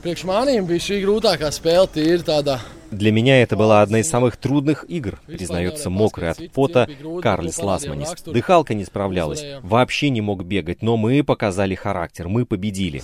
Для 2.92 3.10
меня 3.10 3.42
это 3.42 3.56
была 3.56 3.82
одна 3.82 4.00
из 4.00 4.08
самых 4.08 4.36
трудных 4.36 4.84
игр, 4.88 5.18
признается 5.26 5.88
мокрый 5.88 6.30
от 6.30 6.52
пота 6.52 6.88
Карлис 7.22 7.58
Ласманис. 7.58 8.14
Дыхалка 8.24 8.74
не 8.74 8.84
справлялась, 8.84 9.44
вообще 9.62 10.10
не 10.10 10.20
мог 10.20 10.44
бегать, 10.44 10.82
но 10.82 10.96
мы 10.96 11.24
показали 11.24 11.74
характер, 11.74 12.28
мы 12.28 12.44
победили. 12.44 13.02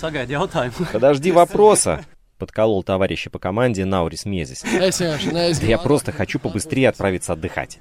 Подожди 0.92 1.33
вопроса, 1.33 2.04
подколол 2.38 2.83
товарища 2.83 3.31
по 3.31 3.38
команде 3.38 3.85
Наурис 3.87 4.26
Мезис. 4.26 4.62
Я 4.64 5.78
просто 5.78 6.12
хочу 6.12 6.38
побыстрее 6.38 6.90
отправиться 6.90 7.33
отдыхать. 7.33 7.78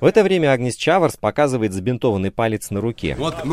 В 0.00 0.06
это 0.06 0.22
время 0.22 0.52
Агнес 0.52 0.76
Чаварс 0.76 1.16
показывает 1.16 1.72
забинтованный 1.72 2.30
палец 2.30 2.70
на 2.70 2.80
руке. 2.80 3.14
Вот 3.16 3.44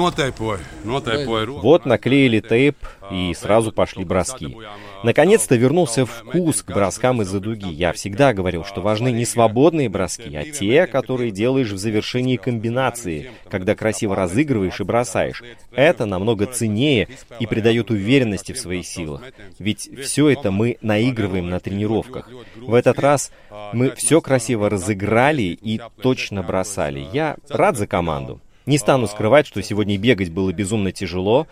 наклеили 1.86 2.39
тейп 2.39 2.77
и 3.12 3.34
сразу 3.34 3.71
пошли 3.71 4.06
броски. 4.06 4.56
Наконец-то 5.04 5.56
вернулся 5.56 6.06
вкус 6.06 6.62
к 6.62 6.72
броскам 6.72 7.22
из-за 7.22 7.40
дуги. 7.40 7.72
Я 7.72 7.94
всегда 7.94 8.34
говорил, 8.34 8.64
что 8.64 8.82
важны 8.82 9.12
не 9.12 9.26
свободные 9.26 9.90
броски, 9.90 10.36
а 10.36 10.44
те, 10.44 10.88
которые 10.88 11.32
делаешь 11.32 11.72
в 11.72 11.78
завершении 11.78 12.38
комбинации, 12.38 13.32
когда 13.50 13.76
красиво 13.76 14.16
разыгрываешь 14.16 14.80
и 14.80 14.84
бросаешь. 14.84 15.44
Это 15.72 16.06
намного 16.06 16.46
ценнее 16.46 17.08
и 17.40 17.46
придает 17.46 17.90
уверенности 17.90 18.52
в 18.52 18.60
своих 18.60 18.86
силах. 18.86 19.24
Ведь 19.60 19.90
все 20.04 20.30
это 20.30 20.52
мы 20.52 20.78
наигрываем 20.82 21.50
на 21.50 21.60
тренировках. 21.60 22.30
В 22.56 22.74
этот 22.74 23.00
раз 23.00 23.32
мы 23.74 23.92
все 23.96 24.22
красиво 24.22 24.70
разыграли 24.70 25.58
и 25.62 25.82
точно 26.02 26.44
бросали. 26.44 27.08
Я 27.12 27.38
рад 27.50 27.78
за 27.78 27.88
команду. 27.88 28.40
Не 28.66 28.78
стану 28.78 29.08
скрывать, 29.08 29.48
что 29.48 29.62
сегодня 29.64 29.98
бегать 29.98 30.30
было 30.30 30.54
безумно 30.54 30.92
тяжело, 30.92 31.48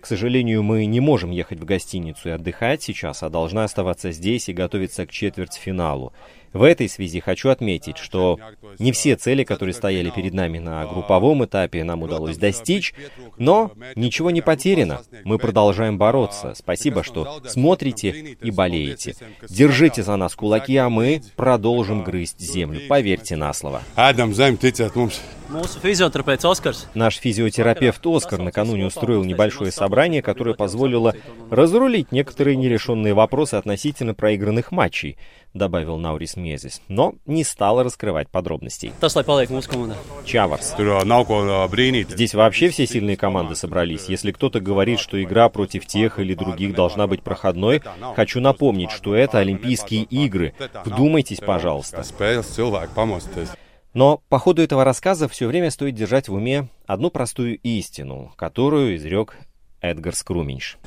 к 0.00 0.06
сожалению, 0.06 0.62
мы 0.62 0.86
не 0.86 0.98
можем 1.00 1.30
ехать 1.30 1.60
в 1.60 1.64
гостиницу 1.64 2.30
и 2.30 2.32
отдыхать 2.32 2.82
сейчас, 2.82 3.22
а 3.22 3.28
должны 3.28 3.60
оставаться 3.60 4.12
здесь 4.12 4.48
и 4.48 4.54
готовиться 4.54 5.06
к 5.06 5.10
четвертьфиналу. 5.10 6.12
В 6.52 6.64
этой 6.64 6.88
связи 6.88 7.20
хочу 7.20 7.48
отметить, 7.48 7.96
что 7.96 8.38
не 8.78 8.90
все 8.92 9.16
цели, 9.16 9.44
которые 9.44 9.72
стояли 9.72 10.10
перед 10.10 10.34
нами 10.34 10.58
на 10.58 10.84
групповом 10.86 11.44
этапе, 11.44 11.84
нам 11.84 12.02
удалось 12.02 12.38
достичь, 12.38 12.92
но 13.38 13.72
ничего 13.94 14.30
не 14.30 14.40
потеряно. 14.40 15.02
Мы 15.24 15.38
продолжаем 15.38 15.96
бороться. 15.96 16.54
Спасибо, 16.56 17.04
что 17.04 17.40
смотрите 17.46 18.36
и 18.40 18.50
болеете. 18.50 19.14
Держите 19.48 20.02
за 20.02 20.16
нас 20.16 20.34
кулаки, 20.34 20.76
а 20.76 20.88
мы 20.88 21.22
продолжим 21.36 22.02
грызть 22.02 22.40
землю. 22.40 22.80
Поверьте 22.88 23.36
на 23.36 23.52
слово. 23.52 23.82
Наш 26.94 27.16
физиотерапевт 27.16 28.06
Оскар 28.06 28.40
накануне 28.40 28.86
устроил 28.86 29.24
небольшое 29.24 29.72
собрание, 29.72 30.22
которое 30.22 30.54
позволило 30.54 31.14
разрулить 31.50 32.12
некоторые 32.12 32.56
нерешенные 32.56 33.14
вопросы 33.14 33.56
относительно 33.56 34.14
проигранных 34.14 34.70
матчей 34.70 35.18
добавил 35.54 35.98
Наурис 35.98 36.36
Мезис, 36.36 36.80
но 36.88 37.14
не 37.26 37.44
стал 37.44 37.82
раскрывать 37.82 38.28
подробностей. 38.28 38.92
Чаварс. 40.24 40.74
Здесь 42.10 42.34
вообще 42.34 42.68
все 42.70 42.86
сильные 42.86 43.16
команды 43.16 43.54
собрались. 43.54 44.06
Если 44.08 44.32
кто-то 44.32 44.60
говорит, 44.60 45.00
что 45.00 45.22
игра 45.22 45.48
против 45.48 45.86
тех 45.86 46.18
или 46.18 46.34
других 46.34 46.74
должна 46.74 47.06
быть 47.06 47.22
проходной, 47.22 47.82
хочу 48.16 48.40
напомнить, 48.40 48.90
что 48.90 49.14
это 49.14 49.38
Олимпийские 49.38 50.02
игры. 50.04 50.54
Вдумайтесь, 50.84 51.38
пожалуйста. 51.38 52.02
Но 53.92 54.22
по 54.28 54.38
ходу 54.38 54.62
этого 54.62 54.84
рассказа 54.84 55.28
все 55.28 55.48
время 55.48 55.70
стоит 55.70 55.96
держать 55.96 56.28
в 56.28 56.34
уме 56.34 56.68
одну 56.86 57.10
простую 57.10 57.58
истину, 57.58 58.32
которую 58.36 58.96
изрек 58.96 59.36
Эдгар 59.80 60.14
Скруминш. 60.14 60.78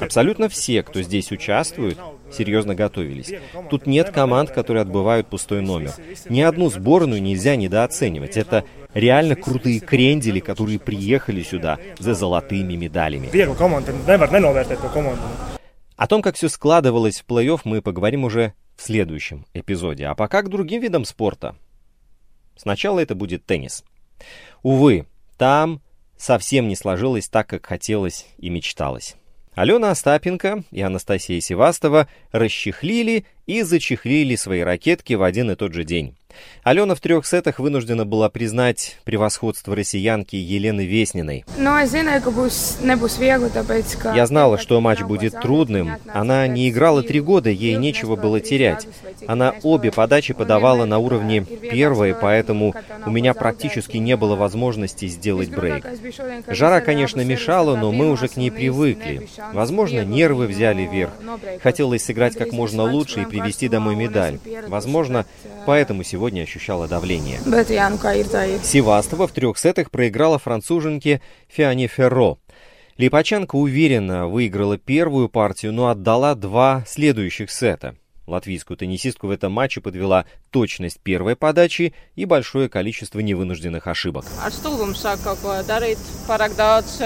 Абсолютно 0.00 0.48
все, 0.48 0.82
кто 0.82 1.02
здесь 1.02 1.32
участвует, 1.32 1.98
серьезно 2.30 2.74
готовились. 2.74 3.32
Тут 3.70 3.86
нет 3.86 4.10
команд, 4.10 4.50
которые 4.50 4.82
отбывают 4.82 5.28
пустой 5.28 5.62
номер. 5.62 5.92
Ни 6.28 6.42
одну 6.42 6.68
сборную 6.70 7.22
нельзя 7.22 7.56
недооценивать. 7.56 8.36
Это 8.36 8.64
реально 8.92 9.36
крутые 9.36 9.80
крендели, 9.80 10.40
которые 10.40 10.78
приехали 10.78 11.42
сюда 11.42 11.78
за 11.98 12.14
золотыми 12.14 12.74
медалями. 12.74 13.30
О 15.96 16.06
том, 16.06 16.20
как 16.20 16.36
все 16.36 16.48
складывалось 16.48 17.20
в 17.20 17.26
плей-офф, 17.26 17.60
мы 17.64 17.80
поговорим 17.80 18.24
уже 18.24 18.54
в 18.76 18.82
следующем 18.82 19.46
эпизоде. 19.54 20.06
А 20.06 20.14
пока 20.14 20.42
к 20.42 20.48
другим 20.48 20.82
видам 20.82 21.04
спорта. 21.04 21.56
Сначала 22.56 23.00
это 23.00 23.14
будет 23.14 23.46
теннис. 23.46 23.84
Увы, 24.62 25.06
там 25.38 25.80
совсем 26.22 26.68
не 26.68 26.76
сложилось 26.76 27.28
так, 27.28 27.48
как 27.48 27.66
хотелось 27.66 28.26
и 28.38 28.48
мечталось. 28.48 29.16
Алена 29.54 29.90
Остапенко 29.90 30.64
и 30.70 30.80
Анастасия 30.80 31.40
Севастова 31.40 32.08
расчехлили 32.30 33.26
и 33.46 33.62
зачехлили 33.62 34.36
свои 34.36 34.60
ракетки 34.60 35.14
в 35.14 35.22
один 35.22 35.50
и 35.50 35.56
тот 35.56 35.74
же 35.74 35.84
день. 35.84 36.16
Алена 36.62 36.94
в 36.94 37.00
трех 37.00 37.26
сетах 37.26 37.58
вынуждена 37.58 38.04
была 38.04 38.28
признать 38.28 38.96
превосходство 39.04 39.74
россиянки 39.74 40.36
Елены 40.36 40.86
Весниной. 40.86 41.44
Я 44.14 44.26
знала, 44.26 44.58
что 44.58 44.80
матч 44.80 45.00
будет 45.02 45.40
трудным. 45.40 45.92
Она 46.12 46.46
не 46.46 46.70
играла 46.70 47.02
три 47.02 47.20
года, 47.20 47.50
ей 47.50 47.76
нечего 47.76 48.16
было 48.16 48.40
терять. 48.40 48.86
Она 49.26 49.54
обе 49.62 49.92
подачи 49.92 50.34
подавала 50.34 50.84
на 50.84 50.98
уровне 50.98 51.42
первой, 51.42 52.14
поэтому 52.14 52.74
у 53.04 53.10
меня 53.10 53.34
практически 53.34 53.96
не 53.96 54.16
было 54.16 54.36
возможности 54.36 55.06
сделать 55.06 55.50
брейк. 55.50 55.86
Жара, 56.48 56.80
конечно, 56.80 57.20
мешала, 57.22 57.76
но 57.76 57.92
мы 57.92 58.10
уже 58.10 58.28
к 58.28 58.36
ней 58.36 58.50
привыкли. 58.50 59.28
Возможно, 59.52 60.04
нервы 60.04 60.46
взяли 60.46 60.82
верх. 60.82 61.12
Хотелось 61.62 62.04
сыграть 62.04 62.36
как 62.36 62.52
можно 62.52 62.84
лучше 62.84 63.22
и 63.22 63.26
привести 63.26 63.68
домой 63.68 63.96
медаль. 63.96 64.38
Возможно, 64.68 65.26
поэтому 65.66 66.02
сегодня 66.02 66.21
сегодня 66.22 66.42
ощущала 66.42 66.86
давление. 66.86 67.40
Севастова 68.62 69.26
в 69.26 69.32
трех 69.32 69.58
сетах 69.58 69.90
проиграла 69.90 70.38
француженке 70.38 71.20
Фиане 71.48 71.88
Ферро. 71.88 72.36
Липаченко 72.96 73.56
уверенно 73.56 74.28
выиграла 74.28 74.78
первую 74.78 75.28
партию, 75.28 75.72
но 75.72 75.88
отдала 75.88 76.36
два 76.36 76.84
следующих 76.86 77.50
сета. 77.50 77.96
Латвийскую 78.28 78.76
теннисистку 78.76 79.26
в 79.26 79.30
этом 79.32 79.50
матче 79.50 79.80
подвела 79.80 80.26
точность 80.52 81.00
первой 81.00 81.34
подачи 81.34 81.92
и 82.14 82.24
большое 82.24 82.68
количество 82.68 83.18
невынужденных 83.18 83.88
ошибок. 83.88 84.24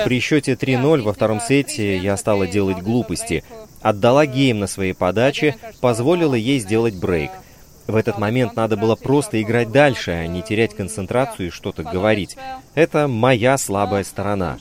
При 0.05 0.21
счете 0.21 0.53
3-0 0.53 1.01
во 1.01 1.13
втором 1.15 1.41
сете 1.41 1.97
я 1.97 2.19
стала 2.19 2.47
делать 2.47 2.83
глупости. 2.83 3.45
Отдала 3.81 4.27
гейм 4.27 4.59
на 4.59 4.67
своей 4.67 4.93
подаче, 4.93 5.57
позволила 5.81 6.35
ей 6.35 6.59
сделать 6.59 6.97
брейк– 6.97 7.31
в 7.87 7.95
этот 7.95 8.19
момент 8.19 8.57
надо 8.57 8.77
было 8.77 8.97
просто 8.97 9.41
играть 9.41 9.71
дальше, 9.71 10.11
а 10.11 10.27
не 10.27 10.43
терять 10.43 10.75
концентрацию 10.75 11.49
и 11.49 11.51
что-то 11.51 11.83
говорить. 11.83 12.37
Это 12.75 13.09
моя 13.09 13.57
слабая 13.59 14.05
сторона. 14.05 14.59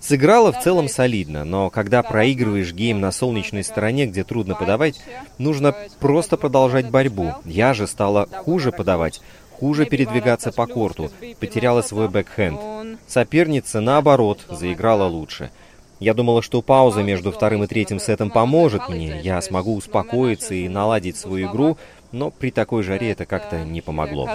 Сыграла 0.00 0.52
в 0.52 0.62
целом 0.62 0.88
солидно, 0.88 1.44
но 1.44 1.70
когда 1.70 2.02
проигрываешь 2.02 2.72
гейм 2.72 3.00
на 3.00 3.12
солнечной 3.12 3.64
стороне, 3.64 4.06
где 4.06 4.24
трудно 4.24 4.54
подавать, 4.54 5.00
нужно 5.38 5.74
просто 6.00 6.36
продолжать 6.36 6.90
борьбу. 6.90 7.34
Я 7.44 7.74
же 7.74 7.86
стала 7.86 8.26
хуже 8.26 8.72
подавать, 8.72 9.20
хуже 9.52 9.86
передвигаться 9.86 10.52
по 10.52 10.66
корту, 10.66 11.10
потеряла 11.40 11.82
свой 11.82 12.08
бэкхенд. 12.08 12.60
Соперница, 13.06 13.80
наоборот, 13.80 14.40
заиграла 14.50 15.04
лучше. 15.04 15.50
Я 15.98 16.12
думала, 16.12 16.42
что 16.42 16.60
пауза 16.60 17.02
между 17.02 17.32
вторым 17.32 17.64
и 17.64 17.66
третьим 17.66 17.98
сетом 17.98 18.30
поможет 18.30 18.88
мне, 18.90 19.20
я 19.22 19.40
смогу 19.40 19.74
успокоиться 19.74 20.52
и 20.52 20.68
наладить 20.68 21.16
свою 21.16 21.50
игру, 21.50 21.78
но 22.12 22.30
при 22.30 22.50
такой 22.50 22.82
жаре 22.82 23.12
это 23.12 23.26
как-то 23.26 23.64
не 23.64 23.80
помогло. 23.80 24.28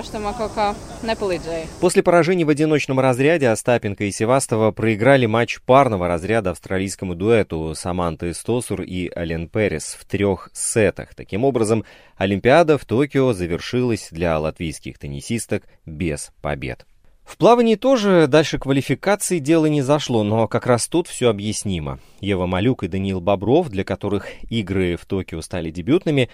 После 1.79 2.03
поражений 2.03 2.43
в 2.43 2.49
одиночном 2.49 2.99
разряде 2.99 3.49
Остапенко 3.49 4.05
и 4.05 4.11
Севастова 4.11 4.71
проиграли 4.71 5.25
матч 5.25 5.61
парного 5.61 6.07
разряда 6.07 6.51
австралийскому 6.51 7.15
дуэту 7.15 7.73
Саманты 7.75 8.33
Стосур 8.33 8.81
и 8.81 9.11
Ален 9.15 9.47
Перес 9.47 9.97
в 9.99 10.05
трех 10.05 10.49
сетах. 10.53 11.15
Таким 11.15 11.43
образом, 11.43 11.85
Олимпиада 12.17 12.77
в 12.77 12.85
Токио 12.85 13.33
завершилась 13.33 14.09
для 14.11 14.37
латвийских 14.39 14.97
теннисисток 14.97 15.63
без 15.85 16.31
побед. 16.41 16.85
В 17.31 17.37
плавании 17.37 17.75
тоже 17.75 18.27
дальше 18.27 18.59
квалификации 18.59 19.39
дело 19.39 19.67
не 19.67 19.81
зашло, 19.81 20.23
но 20.23 20.49
как 20.49 20.65
раз 20.65 20.87
тут 20.87 21.07
все 21.07 21.29
объяснимо. 21.29 21.99
Ева 22.19 22.45
Малюк 22.45 22.83
и 22.83 22.87
Даниил 22.87 23.21
Бобров, 23.21 23.69
для 23.69 23.85
которых 23.85 24.27
игры 24.49 24.97
в 24.97 25.05
Токио 25.05 25.41
стали 25.41 25.71
дебютными, 25.71 26.29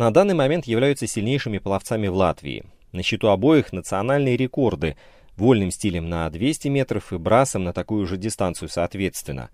на 0.00 0.10
данный 0.10 0.32
момент 0.32 0.64
являются 0.64 1.06
сильнейшими 1.06 1.58
пловцами 1.58 2.08
в 2.08 2.14
Латвии. 2.14 2.64
На 2.90 3.02
счету 3.02 3.28
обоих 3.28 3.70
национальные 3.70 4.38
рекорды 4.38 4.96
вольным 5.36 5.70
стилем 5.70 6.08
на 6.08 6.30
200 6.30 6.68
метров 6.68 7.12
и 7.12 7.18
брасом 7.18 7.64
на 7.64 7.74
такую 7.74 8.06
же 8.06 8.16
дистанцию 8.16 8.70
соответственно. 8.70 9.50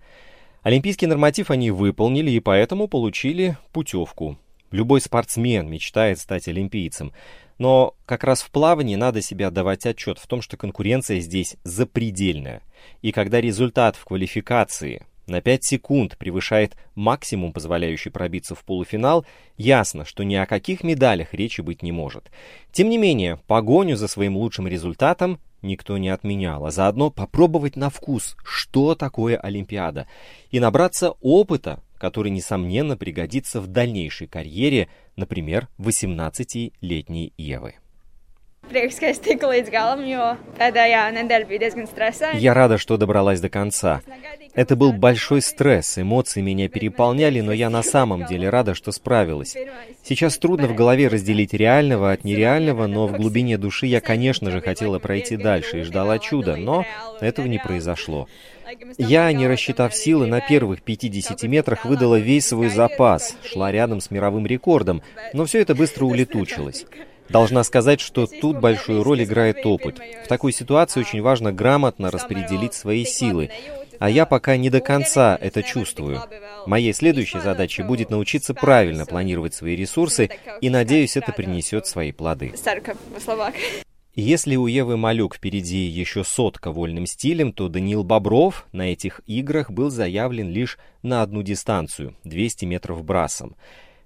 Олимпийский 0.61 1.05
норматив 1.05 1.51
они 1.51 1.69
выполнили 1.69 2.31
и 2.31 2.39
поэтому 2.39 2.87
получили 2.87 3.57
путевку. 3.73 4.37
Любой 4.71 5.01
спортсмен 5.01 5.69
мечтает 5.69 6.17
стать 6.17 6.47
олимпийцем. 6.47 7.11
Но 7.57 7.95
как 8.05 8.23
раз 8.23 8.41
в 8.41 8.49
плавании 8.49 8.95
надо 8.95 9.21
себе 9.21 9.47
отдавать 9.47 9.85
отчет 9.85 10.17
в 10.17 10.27
том, 10.27 10.41
что 10.41 10.55
конкуренция 10.55 11.19
здесь 11.19 11.57
запредельная. 11.65 12.61
И 13.01 13.11
когда 13.11 13.41
результат 13.41 13.97
в 13.97 14.05
квалификации 14.05 15.05
на 15.27 15.41
5 15.41 15.63
секунд 15.63 16.17
превышает 16.17 16.75
максимум, 16.95 17.53
позволяющий 17.53 18.09
пробиться 18.09 18.55
в 18.55 18.63
полуфинал, 18.63 19.25
ясно, 19.57 20.05
что 20.05 20.23
ни 20.23 20.35
о 20.35 20.45
каких 20.45 20.83
медалях 20.83 21.33
речи 21.33 21.61
быть 21.61 21.83
не 21.83 21.91
может. 21.91 22.31
Тем 22.71 22.89
не 22.89 22.97
менее, 22.97 23.39
погоню 23.47 23.95
за 23.97 24.07
своим 24.07 24.37
лучшим 24.37 24.67
результатом 24.67 25.39
никто 25.61 25.97
не 25.97 26.09
отменял, 26.09 26.65
а 26.65 26.71
заодно 26.71 27.09
попробовать 27.09 27.75
на 27.75 27.89
вкус, 27.89 28.35
что 28.43 28.95
такое 28.95 29.37
Олимпиада, 29.37 30.07
и 30.51 30.59
набраться 30.59 31.11
опыта, 31.21 31.81
который, 31.97 32.31
несомненно, 32.31 32.95
пригодится 32.95 33.59
в 33.59 33.67
дальнейшей 33.67 34.27
карьере, 34.27 34.87
например, 35.15 35.67
18-летней 35.79 37.33
Евы. 37.37 37.75
Prieks, 38.67 38.97
ka 38.99 39.07
es 39.07 39.21
tiku 39.23 39.47
līdz 39.47 39.69
galam, 39.71 40.01
jo 40.03 40.33
pēdējā 40.57 41.03
nedēļa 41.15 41.47
bija 41.47 41.61
diezgan 41.61 41.85
стрессовая. 41.87 42.35
Я 42.35 42.53
рада, 42.53 42.77
что 42.77 42.97
добралась 42.97 43.39
до 43.39 43.49
конца. 43.49 44.01
Это 44.53 44.75
был 44.75 44.91
большой 44.91 45.41
стресс, 45.41 45.97
эмоции 45.97 46.41
меня 46.41 46.67
переполняли, 46.67 47.39
но 47.41 47.53
я 47.53 47.69
на 47.69 47.81
самом 47.81 48.25
деле 48.25 48.49
рада, 48.49 48.73
что 48.73 48.91
справилась. 48.91 49.55
Сейчас 50.03 50.37
трудно 50.37 50.67
в 50.67 50.75
голове 50.75 51.07
разделить 51.07 51.53
реального 51.53 52.11
от 52.11 52.25
нереального, 52.25 52.87
но 52.87 53.07
в 53.07 53.13
глубине 53.13 53.57
души 53.57 53.85
я, 53.85 54.01
конечно 54.01 54.51
же, 54.51 54.59
хотела 54.59 54.99
пройти 54.99 55.37
дальше 55.37 55.79
и 55.79 55.83
ждала 55.83 56.19
чуда, 56.19 56.57
но 56.57 56.85
этого 57.21 57.45
не 57.47 57.59
произошло. 57.59 58.27
Я, 58.97 59.31
не 59.31 59.47
рассчитав 59.47 59.95
силы, 59.95 60.27
на 60.27 60.41
первых 60.41 60.81
50 60.81 61.41
метрах 61.43 61.85
выдала 61.85 62.19
весь 62.19 62.47
свой 62.47 62.69
запас, 62.69 63.37
шла 63.45 63.71
рядом 63.71 64.01
с 64.01 64.11
мировым 64.11 64.45
рекордом, 64.45 65.01
но 65.31 65.45
все 65.45 65.61
это 65.61 65.73
быстро 65.73 66.03
улетучилось. 66.05 66.85
Должна 67.29 67.63
сказать, 67.63 67.99
что 67.99 68.27
тут 68.27 68.59
большую 68.59 69.03
роль 69.03 69.23
играет 69.23 69.65
опыт. 69.65 69.99
В 70.25 70.27
такой 70.27 70.51
ситуации 70.51 70.99
очень 70.99 71.21
важно 71.21 71.51
грамотно 71.51 72.11
распределить 72.11 72.73
свои 72.73 73.05
силы. 73.05 73.49
А 73.99 74.09
я 74.09 74.25
пока 74.25 74.57
не 74.57 74.69
до 74.69 74.79
конца 74.79 75.37
это 75.39 75.63
чувствую. 75.63 76.21
Моей 76.65 76.93
следующей 76.93 77.39
задачей 77.39 77.83
будет 77.83 78.09
научиться 78.09 78.53
правильно 78.53 79.05
планировать 79.05 79.53
свои 79.53 79.75
ресурсы, 79.75 80.29
и, 80.61 80.69
надеюсь, 80.69 81.17
это 81.17 81.31
принесет 81.31 81.87
свои 81.87 82.11
плоды. 82.11 82.53
Если 84.19 84.55
у 84.55 84.65
Евы 84.65 84.97
Малюк 84.97 85.35
впереди 85.35 85.85
еще 85.85 86.23
сотка 86.23 86.71
вольным 86.71 87.05
стилем, 87.05 87.53
то 87.53 87.69
Даниил 87.69 88.03
Бобров 88.03 88.65
на 88.71 88.91
этих 88.91 89.21
играх 89.27 89.69
был 89.69 89.91
заявлен 89.91 90.49
лишь 90.49 90.79
на 91.03 91.21
одну 91.21 91.43
дистанцию– 91.43 92.15
200 92.23 92.65
метров 92.65 93.03
брасом. 93.03 93.55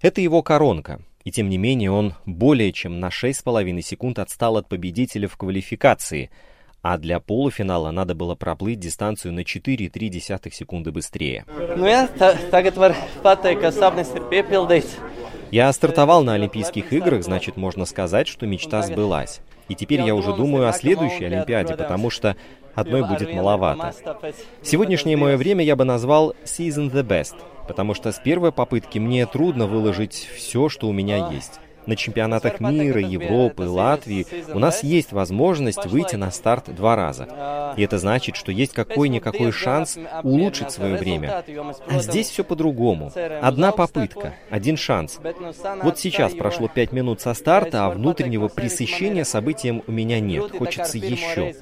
Это 0.02 0.20
его 0.20 0.44
коронка. 0.44 1.02
И 1.24 1.32
тем 1.32 1.50
не 1.50 1.58
менее 1.58 1.92
он 1.92 2.14
более 2.26 2.72
чем 2.72 3.00
на 3.00 3.10
6,5 3.10 3.82
секунд 3.82 4.20
отстал 4.20 4.58
от 4.58 4.68
победителя 4.68 5.28
в 5.28 5.38
квалификации, 5.38 6.32
а 6.82 6.98
для 6.98 7.20
полуфинала 7.20 7.92
надо 7.92 8.16
было 8.16 8.36
проплыть 8.36 8.80
дистанцию 8.80 9.34
на 9.34 9.42
4,3 9.42 10.52
секунды 10.52 10.92
быстрее. 10.92 11.46
Ну, 11.48 11.86
я 15.52 15.72
стартовал 15.74 16.24
на 16.24 16.34
Олимпийских 16.36 16.94
играх, 16.94 17.24
значит, 17.24 17.58
можно 17.58 17.86
сказать, 17.86 18.28
что 18.28 18.48
мечта 18.48 18.82
сбылась. 18.84 19.42
И 19.68 19.76
теперь 19.76 20.02
я 20.02 20.16
уже 20.16 20.34
думаю 20.34 20.68
о 20.68 20.74
следующей 20.74 21.26
Олимпиаде, 21.26 21.76
потому 21.76 22.10
что 22.10 22.36
одной 22.76 23.08
будет 23.08 23.34
маловато. 23.34 23.94
Сегодняшнее 24.62 25.18
мое 25.18 25.38
время 25.38 25.64
я 25.64 25.76
бы 25.76 25.84
назвал 25.84 26.36
«Season 26.44 26.92
the 26.92 27.04
Best», 27.04 27.36
потому 27.68 27.94
что 27.94 28.12
с 28.12 28.20
первой 28.20 28.52
попытки 28.52 29.00
мне 29.00 29.26
трудно 29.26 29.68
выложить 29.68 30.30
все, 30.36 30.70
что 30.70 30.88
у 30.88 30.92
меня 30.92 31.30
есть 31.32 31.60
на 31.86 31.96
чемпионатах 31.96 32.60
мира, 32.60 33.02
Европы, 33.02 33.64
Латвии 33.64 34.26
у 34.54 34.60
нас 34.60 34.84
есть 34.84 35.12
возможность 35.12 35.86
выйти 35.86 36.16
на 36.16 36.32
старт 36.32 36.74
два 36.74 36.96
раза. 36.96 37.74
И 37.78 37.84
это 37.84 37.98
значит, 37.98 38.36
что 38.36 38.52
есть 38.52 38.74
какой-никакой 38.74 39.52
шанс 39.52 39.98
улучшить 40.24 40.72
свое 40.72 40.96
время. 40.98 41.44
А 41.88 42.00
здесь 42.00 42.30
все 42.30 42.44
по-другому. 42.44 43.12
Одна 43.42 43.72
попытка, 43.72 44.34
один 44.50 44.78
шанс. 44.78 45.20
Вот 45.84 46.00
сейчас 46.00 46.34
прошло 46.34 46.68
пять 46.68 46.92
минут 46.92 47.22
со 47.22 47.34
старта, 47.34 47.86
а 47.86 47.90
внутреннего 47.90 48.48
пресыщения 48.48 49.24
событием 49.24 49.84
у 49.88 49.92
меня 49.92 50.20
нет. 50.20 50.52
Хочется 50.58 50.98
еще. 50.98 51.54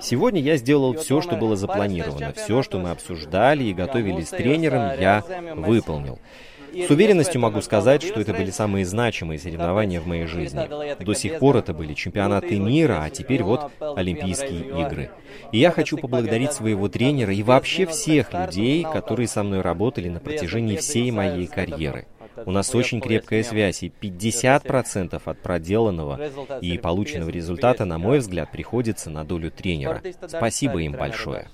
Сегодня 0.00 0.40
я 0.40 0.56
сделал 0.56 0.94
все, 0.94 1.20
что 1.20 1.36
было 1.36 1.56
запланировано. 1.56 2.32
Все, 2.32 2.62
что 2.62 2.78
мы 2.78 2.90
обсуждали 2.90 3.64
и 3.64 3.74
готовили 3.74 4.22
с 4.22 4.30
тренером, 4.30 4.98
я 4.98 5.22
выполнил. 5.54 6.18
С 6.74 6.90
уверенностью 6.90 7.40
могу 7.40 7.60
сказать, 7.60 8.02
что 8.02 8.20
это 8.20 8.32
были 8.32 8.50
самые 8.50 8.84
значимые 8.84 9.38
соревнования 9.38 10.00
в 10.00 10.06
моей 10.06 10.26
жизни. 10.26 10.68
До 11.02 11.14
сих 11.14 11.38
пор 11.38 11.58
это 11.58 11.72
были 11.72 11.94
чемпионаты 11.94 12.58
мира, 12.58 13.00
а 13.02 13.10
теперь 13.10 13.42
вот 13.42 13.70
Олимпийские 13.80 14.82
игры. 14.82 15.10
И 15.52 15.58
я 15.58 15.70
хочу 15.70 15.96
поблагодарить 15.96 16.52
своего 16.52 16.88
тренера 16.88 17.32
и 17.32 17.42
вообще 17.42 17.86
всех 17.86 18.32
людей, 18.32 18.82
которые 18.82 19.28
со 19.28 19.42
мной 19.42 19.60
работали 19.60 20.08
на 20.08 20.20
протяжении 20.20 20.76
всей 20.76 21.10
моей 21.10 21.46
карьеры. 21.46 22.06
У 22.46 22.50
нас 22.50 22.74
очень 22.74 23.00
крепкая 23.00 23.42
связь, 23.42 23.82
и 23.82 23.88
50% 24.00 25.22
от 25.24 25.38
проделанного 25.40 26.20
и 26.60 26.78
полученного 26.78 27.30
результата, 27.30 27.84
на 27.84 27.98
мой 27.98 28.18
взгляд, 28.18 28.50
приходится 28.50 29.10
на 29.10 29.24
долю 29.24 29.50
тренера. 29.50 30.02
Спасибо 30.26 30.80
им 30.80 30.92
большое. 30.92 31.48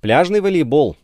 Пляжный 0.00 0.40
волейбол. 0.40 0.96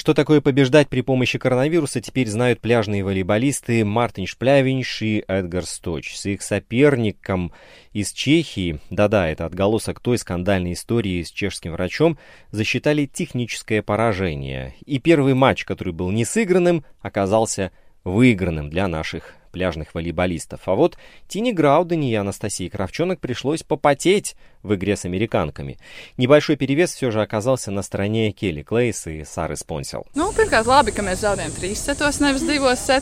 Что 0.00 0.14
такое 0.14 0.40
побеждать 0.40 0.88
при 0.88 1.02
помощи 1.02 1.38
коронавируса, 1.38 2.00
теперь 2.00 2.26
знают 2.26 2.62
пляжные 2.62 3.04
волейболисты 3.04 3.84
Мартин 3.84 4.26
Шплявинш 4.26 5.02
и 5.02 5.22
Эдгар 5.28 5.66
Сточ. 5.66 6.16
С 6.16 6.24
их 6.24 6.40
соперником 6.40 7.52
из 7.92 8.10
Чехии, 8.10 8.80
да-да, 8.88 9.28
это 9.28 9.44
отголосок 9.44 10.00
той 10.00 10.16
скандальной 10.16 10.72
истории 10.72 11.22
с 11.22 11.30
чешским 11.30 11.72
врачом, 11.72 12.16
засчитали 12.50 13.04
техническое 13.04 13.82
поражение. 13.82 14.74
И 14.86 14.98
первый 14.98 15.34
матч, 15.34 15.66
который 15.66 15.92
был 15.92 16.10
не 16.10 16.24
сыгранным, 16.24 16.82
оказался 17.02 17.70
выигранным 18.02 18.70
для 18.70 18.88
наших 18.88 19.34
пляжных 19.50 19.94
волейболистов. 19.94 20.62
А 20.64 20.74
вот 20.76 20.96
Тине 21.28 21.52
Граудене 21.52 22.10
и 22.10 22.14
Анастасии 22.14 22.68
Кравчонок 22.68 23.20
пришлось 23.20 23.62
попотеть 23.62 24.34
в 24.62 24.74
игре 24.74 24.96
с 24.96 25.04
американками. 25.04 25.78
Небольшой 26.16 26.56
перевес 26.56 26.94
все 26.94 27.10
же 27.10 27.20
оказался 27.20 27.70
на 27.70 27.82
стороне 27.82 28.30
Келли 28.32 28.62
Клейс 28.62 29.06
и 29.06 29.24
Сары 29.24 29.56
Спонсел. 29.56 30.06
Ну, 30.14 30.32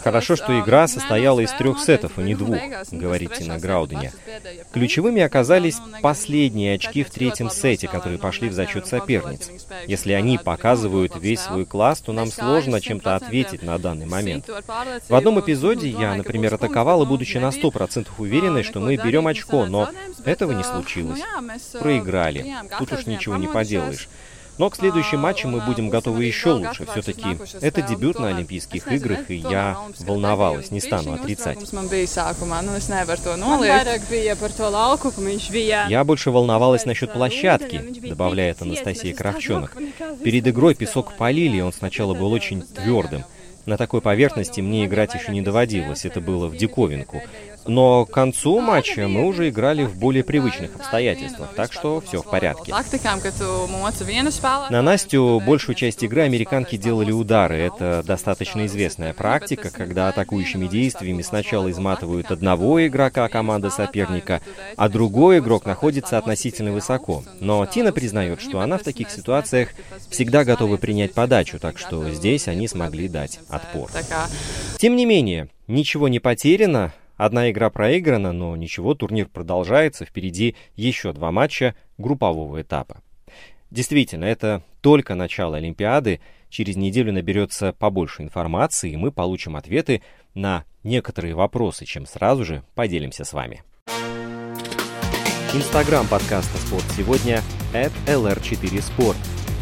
Хорошо, 0.02 0.36
что 0.36 0.58
игра 0.58 0.88
состояла 0.88 1.40
из 1.40 1.52
трех 1.52 1.80
сетов, 1.80 2.12
а 2.16 2.22
не 2.22 2.34
двух, 2.34 2.58
говорит 2.90 3.34
Тина 3.34 3.58
Граудене. 3.58 4.12
Ключевыми 4.72 5.22
оказались 5.22 5.78
последние 6.02 6.76
очки 6.76 7.04
в 7.04 7.10
третьем 7.10 7.50
сете, 7.50 7.88
которые 7.88 8.18
пошли 8.18 8.48
в 8.48 8.52
зачет 8.52 8.86
соперниц. 8.86 9.50
Если 9.86 10.12
они 10.12 10.38
показывают 10.38 11.14
весь 11.20 11.40
свой 11.40 11.66
класс, 11.66 12.00
то 12.00 12.12
нам 12.12 12.28
сложно 12.28 12.80
чем-то 12.80 13.16
ответить 13.16 13.62
на 13.62 13.78
данный 13.78 14.06
момент. 14.06 14.48
В 15.08 15.14
одном 15.14 15.40
эпизоде 15.40 15.88
я, 15.88 16.14
например, 16.14 16.38
например, 16.38 16.54
атаковала, 16.54 17.04
будучи 17.04 17.38
на 17.38 17.48
100% 17.48 18.08
уверенной, 18.18 18.62
что 18.62 18.80
мы 18.80 18.96
берем 18.96 19.26
очко, 19.26 19.66
но 19.66 19.88
этого 20.24 20.52
не 20.52 20.64
случилось. 20.64 21.20
Проиграли. 21.80 22.54
Тут 22.78 22.92
уж 22.92 23.06
ничего 23.06 23.37
не 23.37 23.48
поделаешь. 23.48 24.08
Но 24.58 24.70
к 24.70 24.76
следующим 24.76 25.20
матчам 25.20 25.52
мы 25.52 25.61
будем 25.61 25.88
готовы 25.88 26.24
еще 26.24 26.50
лучше. 26.50 26.84
Все-таки 26.84 27.38
это 27.61 27.80
дебют 27.80 28.18
на 28.18 28.28
Олимпийских 28.28 28.90
играх, 28.90 29.30
и 29.30 29.37
я 29.37 29.78
волновалась, 30.00 30.72
не 30.72 30.80
стану 30.80 31.14
отрицать. 31.14 31.58
Я 35.88 36.04
больше 36.04 36.30
волновалась 36.32 36.84
насчет 36.87 37.12
площадки, 37.12 38.08
добавляет 38.08 38.61
Анастасия 38.61 39.14
Кравченок. 39.14 39.76
Перед 40.24 40.46
игрой 40.48 40.74
песок 40.74 41.16
полили, 41.16 41.58
и 41.58 41.62
он 41.62 41.72
сначала 41.72 42.14
был 42.14 42.32
очень 42.32 42.62
твердым. 42.62 43.24
На 43.64 43.76
такой 43.76 44.00
поверхности 44.00 44.62
мне 44.62 44.87
играть 44.87 45.14
еще 45.14 45.30
не 45.30 45.42
доводилось, 45.42 46.06
это 46.06 46.22
было 46.22 46.46
в 46.46 46.56
диковинку. 46.56 47.22
Но 47.68 48.07
к 48.07 48.11
концу 48.11 48.61
матча 48.61 49.07
мы 49.09 49.26
уже 49.26 49.50
играли 49.50 49.85
в 49.85 49.98
более 49.98 50.24
привычных 50.24 50.74
обстоятельствах, 50.74 51.50
так 51.54 51.70
что 51.72 52.00
все 52.00 52.22
в 52.22 52.24
порядке. 52.24 52.74
На 54.70 54.83
Настю 54.83 55.42
большую 55.44 55.76
часть 55.76 56.02
игры 56.02 56.22
американки 56.22 56.76
делали 56.76 57.12
удары. 57.12 57.59
Это 57.59 58.02
достаточно 58.02 58.64
известная 58.64 59.12
практика, 59.12 59.70
когда 59.70 60.09
атакующими 60.09 60.66
действиями 60.66 61.20
сначала 61.20 61.70
изматывают 61.70 62.31
одного 62.31 62.87
игрока 62.87 63.28
команды 63.28 63.70
соперника, 63.70 64.40
а 64.76 64.88
другой 64.88 65.40
игрок 65.40 65.66
находится 65.66 66.16
относительно 66.16 66.72
высоко. 66.72 67.22
Но 67.38 67.66
Тина 67.66 67.92
признает, 67.92 68.40
что 68.40 68.61
она 68.61 68.78
в 68.78 68.83
таких 68.83 69.11
ситуациях 69.11 69.70
всегда 70.09 70.44
готова 70.44 70.78
принять 70.78 71.12
подачу, 71.12 71.59
так 71.59 71.78
что 71.78 72.09
здесь 72.11 72.48
они 72.48 72.66
смогли 72.66 73.09
дать 73.09 73.40
отпор. 73.50 73.90
Тем 74.78 74.96
не 74.96 75.04
менее, 75.04 75.48
ничего 75.66 76.09
не 76.09 76.18
потеряно. 76.18 76.94
Одна 77.18 77.50
игра 77.50 77.68
проиграна, 77.68 78.33
но 78.33 78.54
ничего, 78.57 78.94
турнир 78.94 79.26
продолжается, 79.26 80.04
впереди 80.04 80.54
еще 80.76 81.12
два 81.12 81.33
матча 81.33 81.74
группового 81.98 82.62
этапа. 82.62 83.02
Действительно, 83.72 84.24
это 84.24 84.62
только 84.81 85.16
начало 85.16 85.57
Олимпиады, 85.57 86.20
через 86.48 86.76
неделю 86.76 87.12
наберется 87.12 87.72
побольше 87.72 88.22
информации, 88.22 88.92
и 88.92 88.96
мы 88.96 89.11
получим 89.11 89.57
ответы 89.57 90.00
на 90.35 90.64
некоторые 90.85 91.35
вопросы, 91.35 91.85
чем 91.85 92.07
сразу 92.07 92.44
же 92.44 92.62
поделимся 92.76 93.24
с 93.24 93.33
вами. 93.33 93.64
Инстаграм 95.52 96.07
подкаста 96.07 96.57
«Спорт 96.59 96.85
сегодня» 96.96 97.42
at 97.72 97.92
lr4sport. 98.07 99.16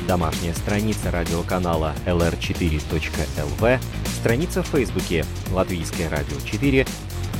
Домашняя 0.07 0.53
страница 0.53 1.11
радиоканала 1.11 1.95
lr4.lv, 2.05 3.81
страница 4.21 4.63
в 4.63 4.67
Фейсбуке 4.67 5.25
«Латвийское 5.53 6.11
радио 6.11 6.37
4», 6.37 6.87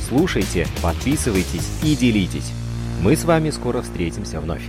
Слушайте, 0.07 0.67
подписывайтесь 0.81 1.69
и 1.83 1.93
делитесь. 1.93 2.53
Мы 3.01 3.17
с 3.17 3.25
вами 3.25 3.49
скоро 3.49 3.81
встретимся 3.81 4.39
вновь. 4.39 4.63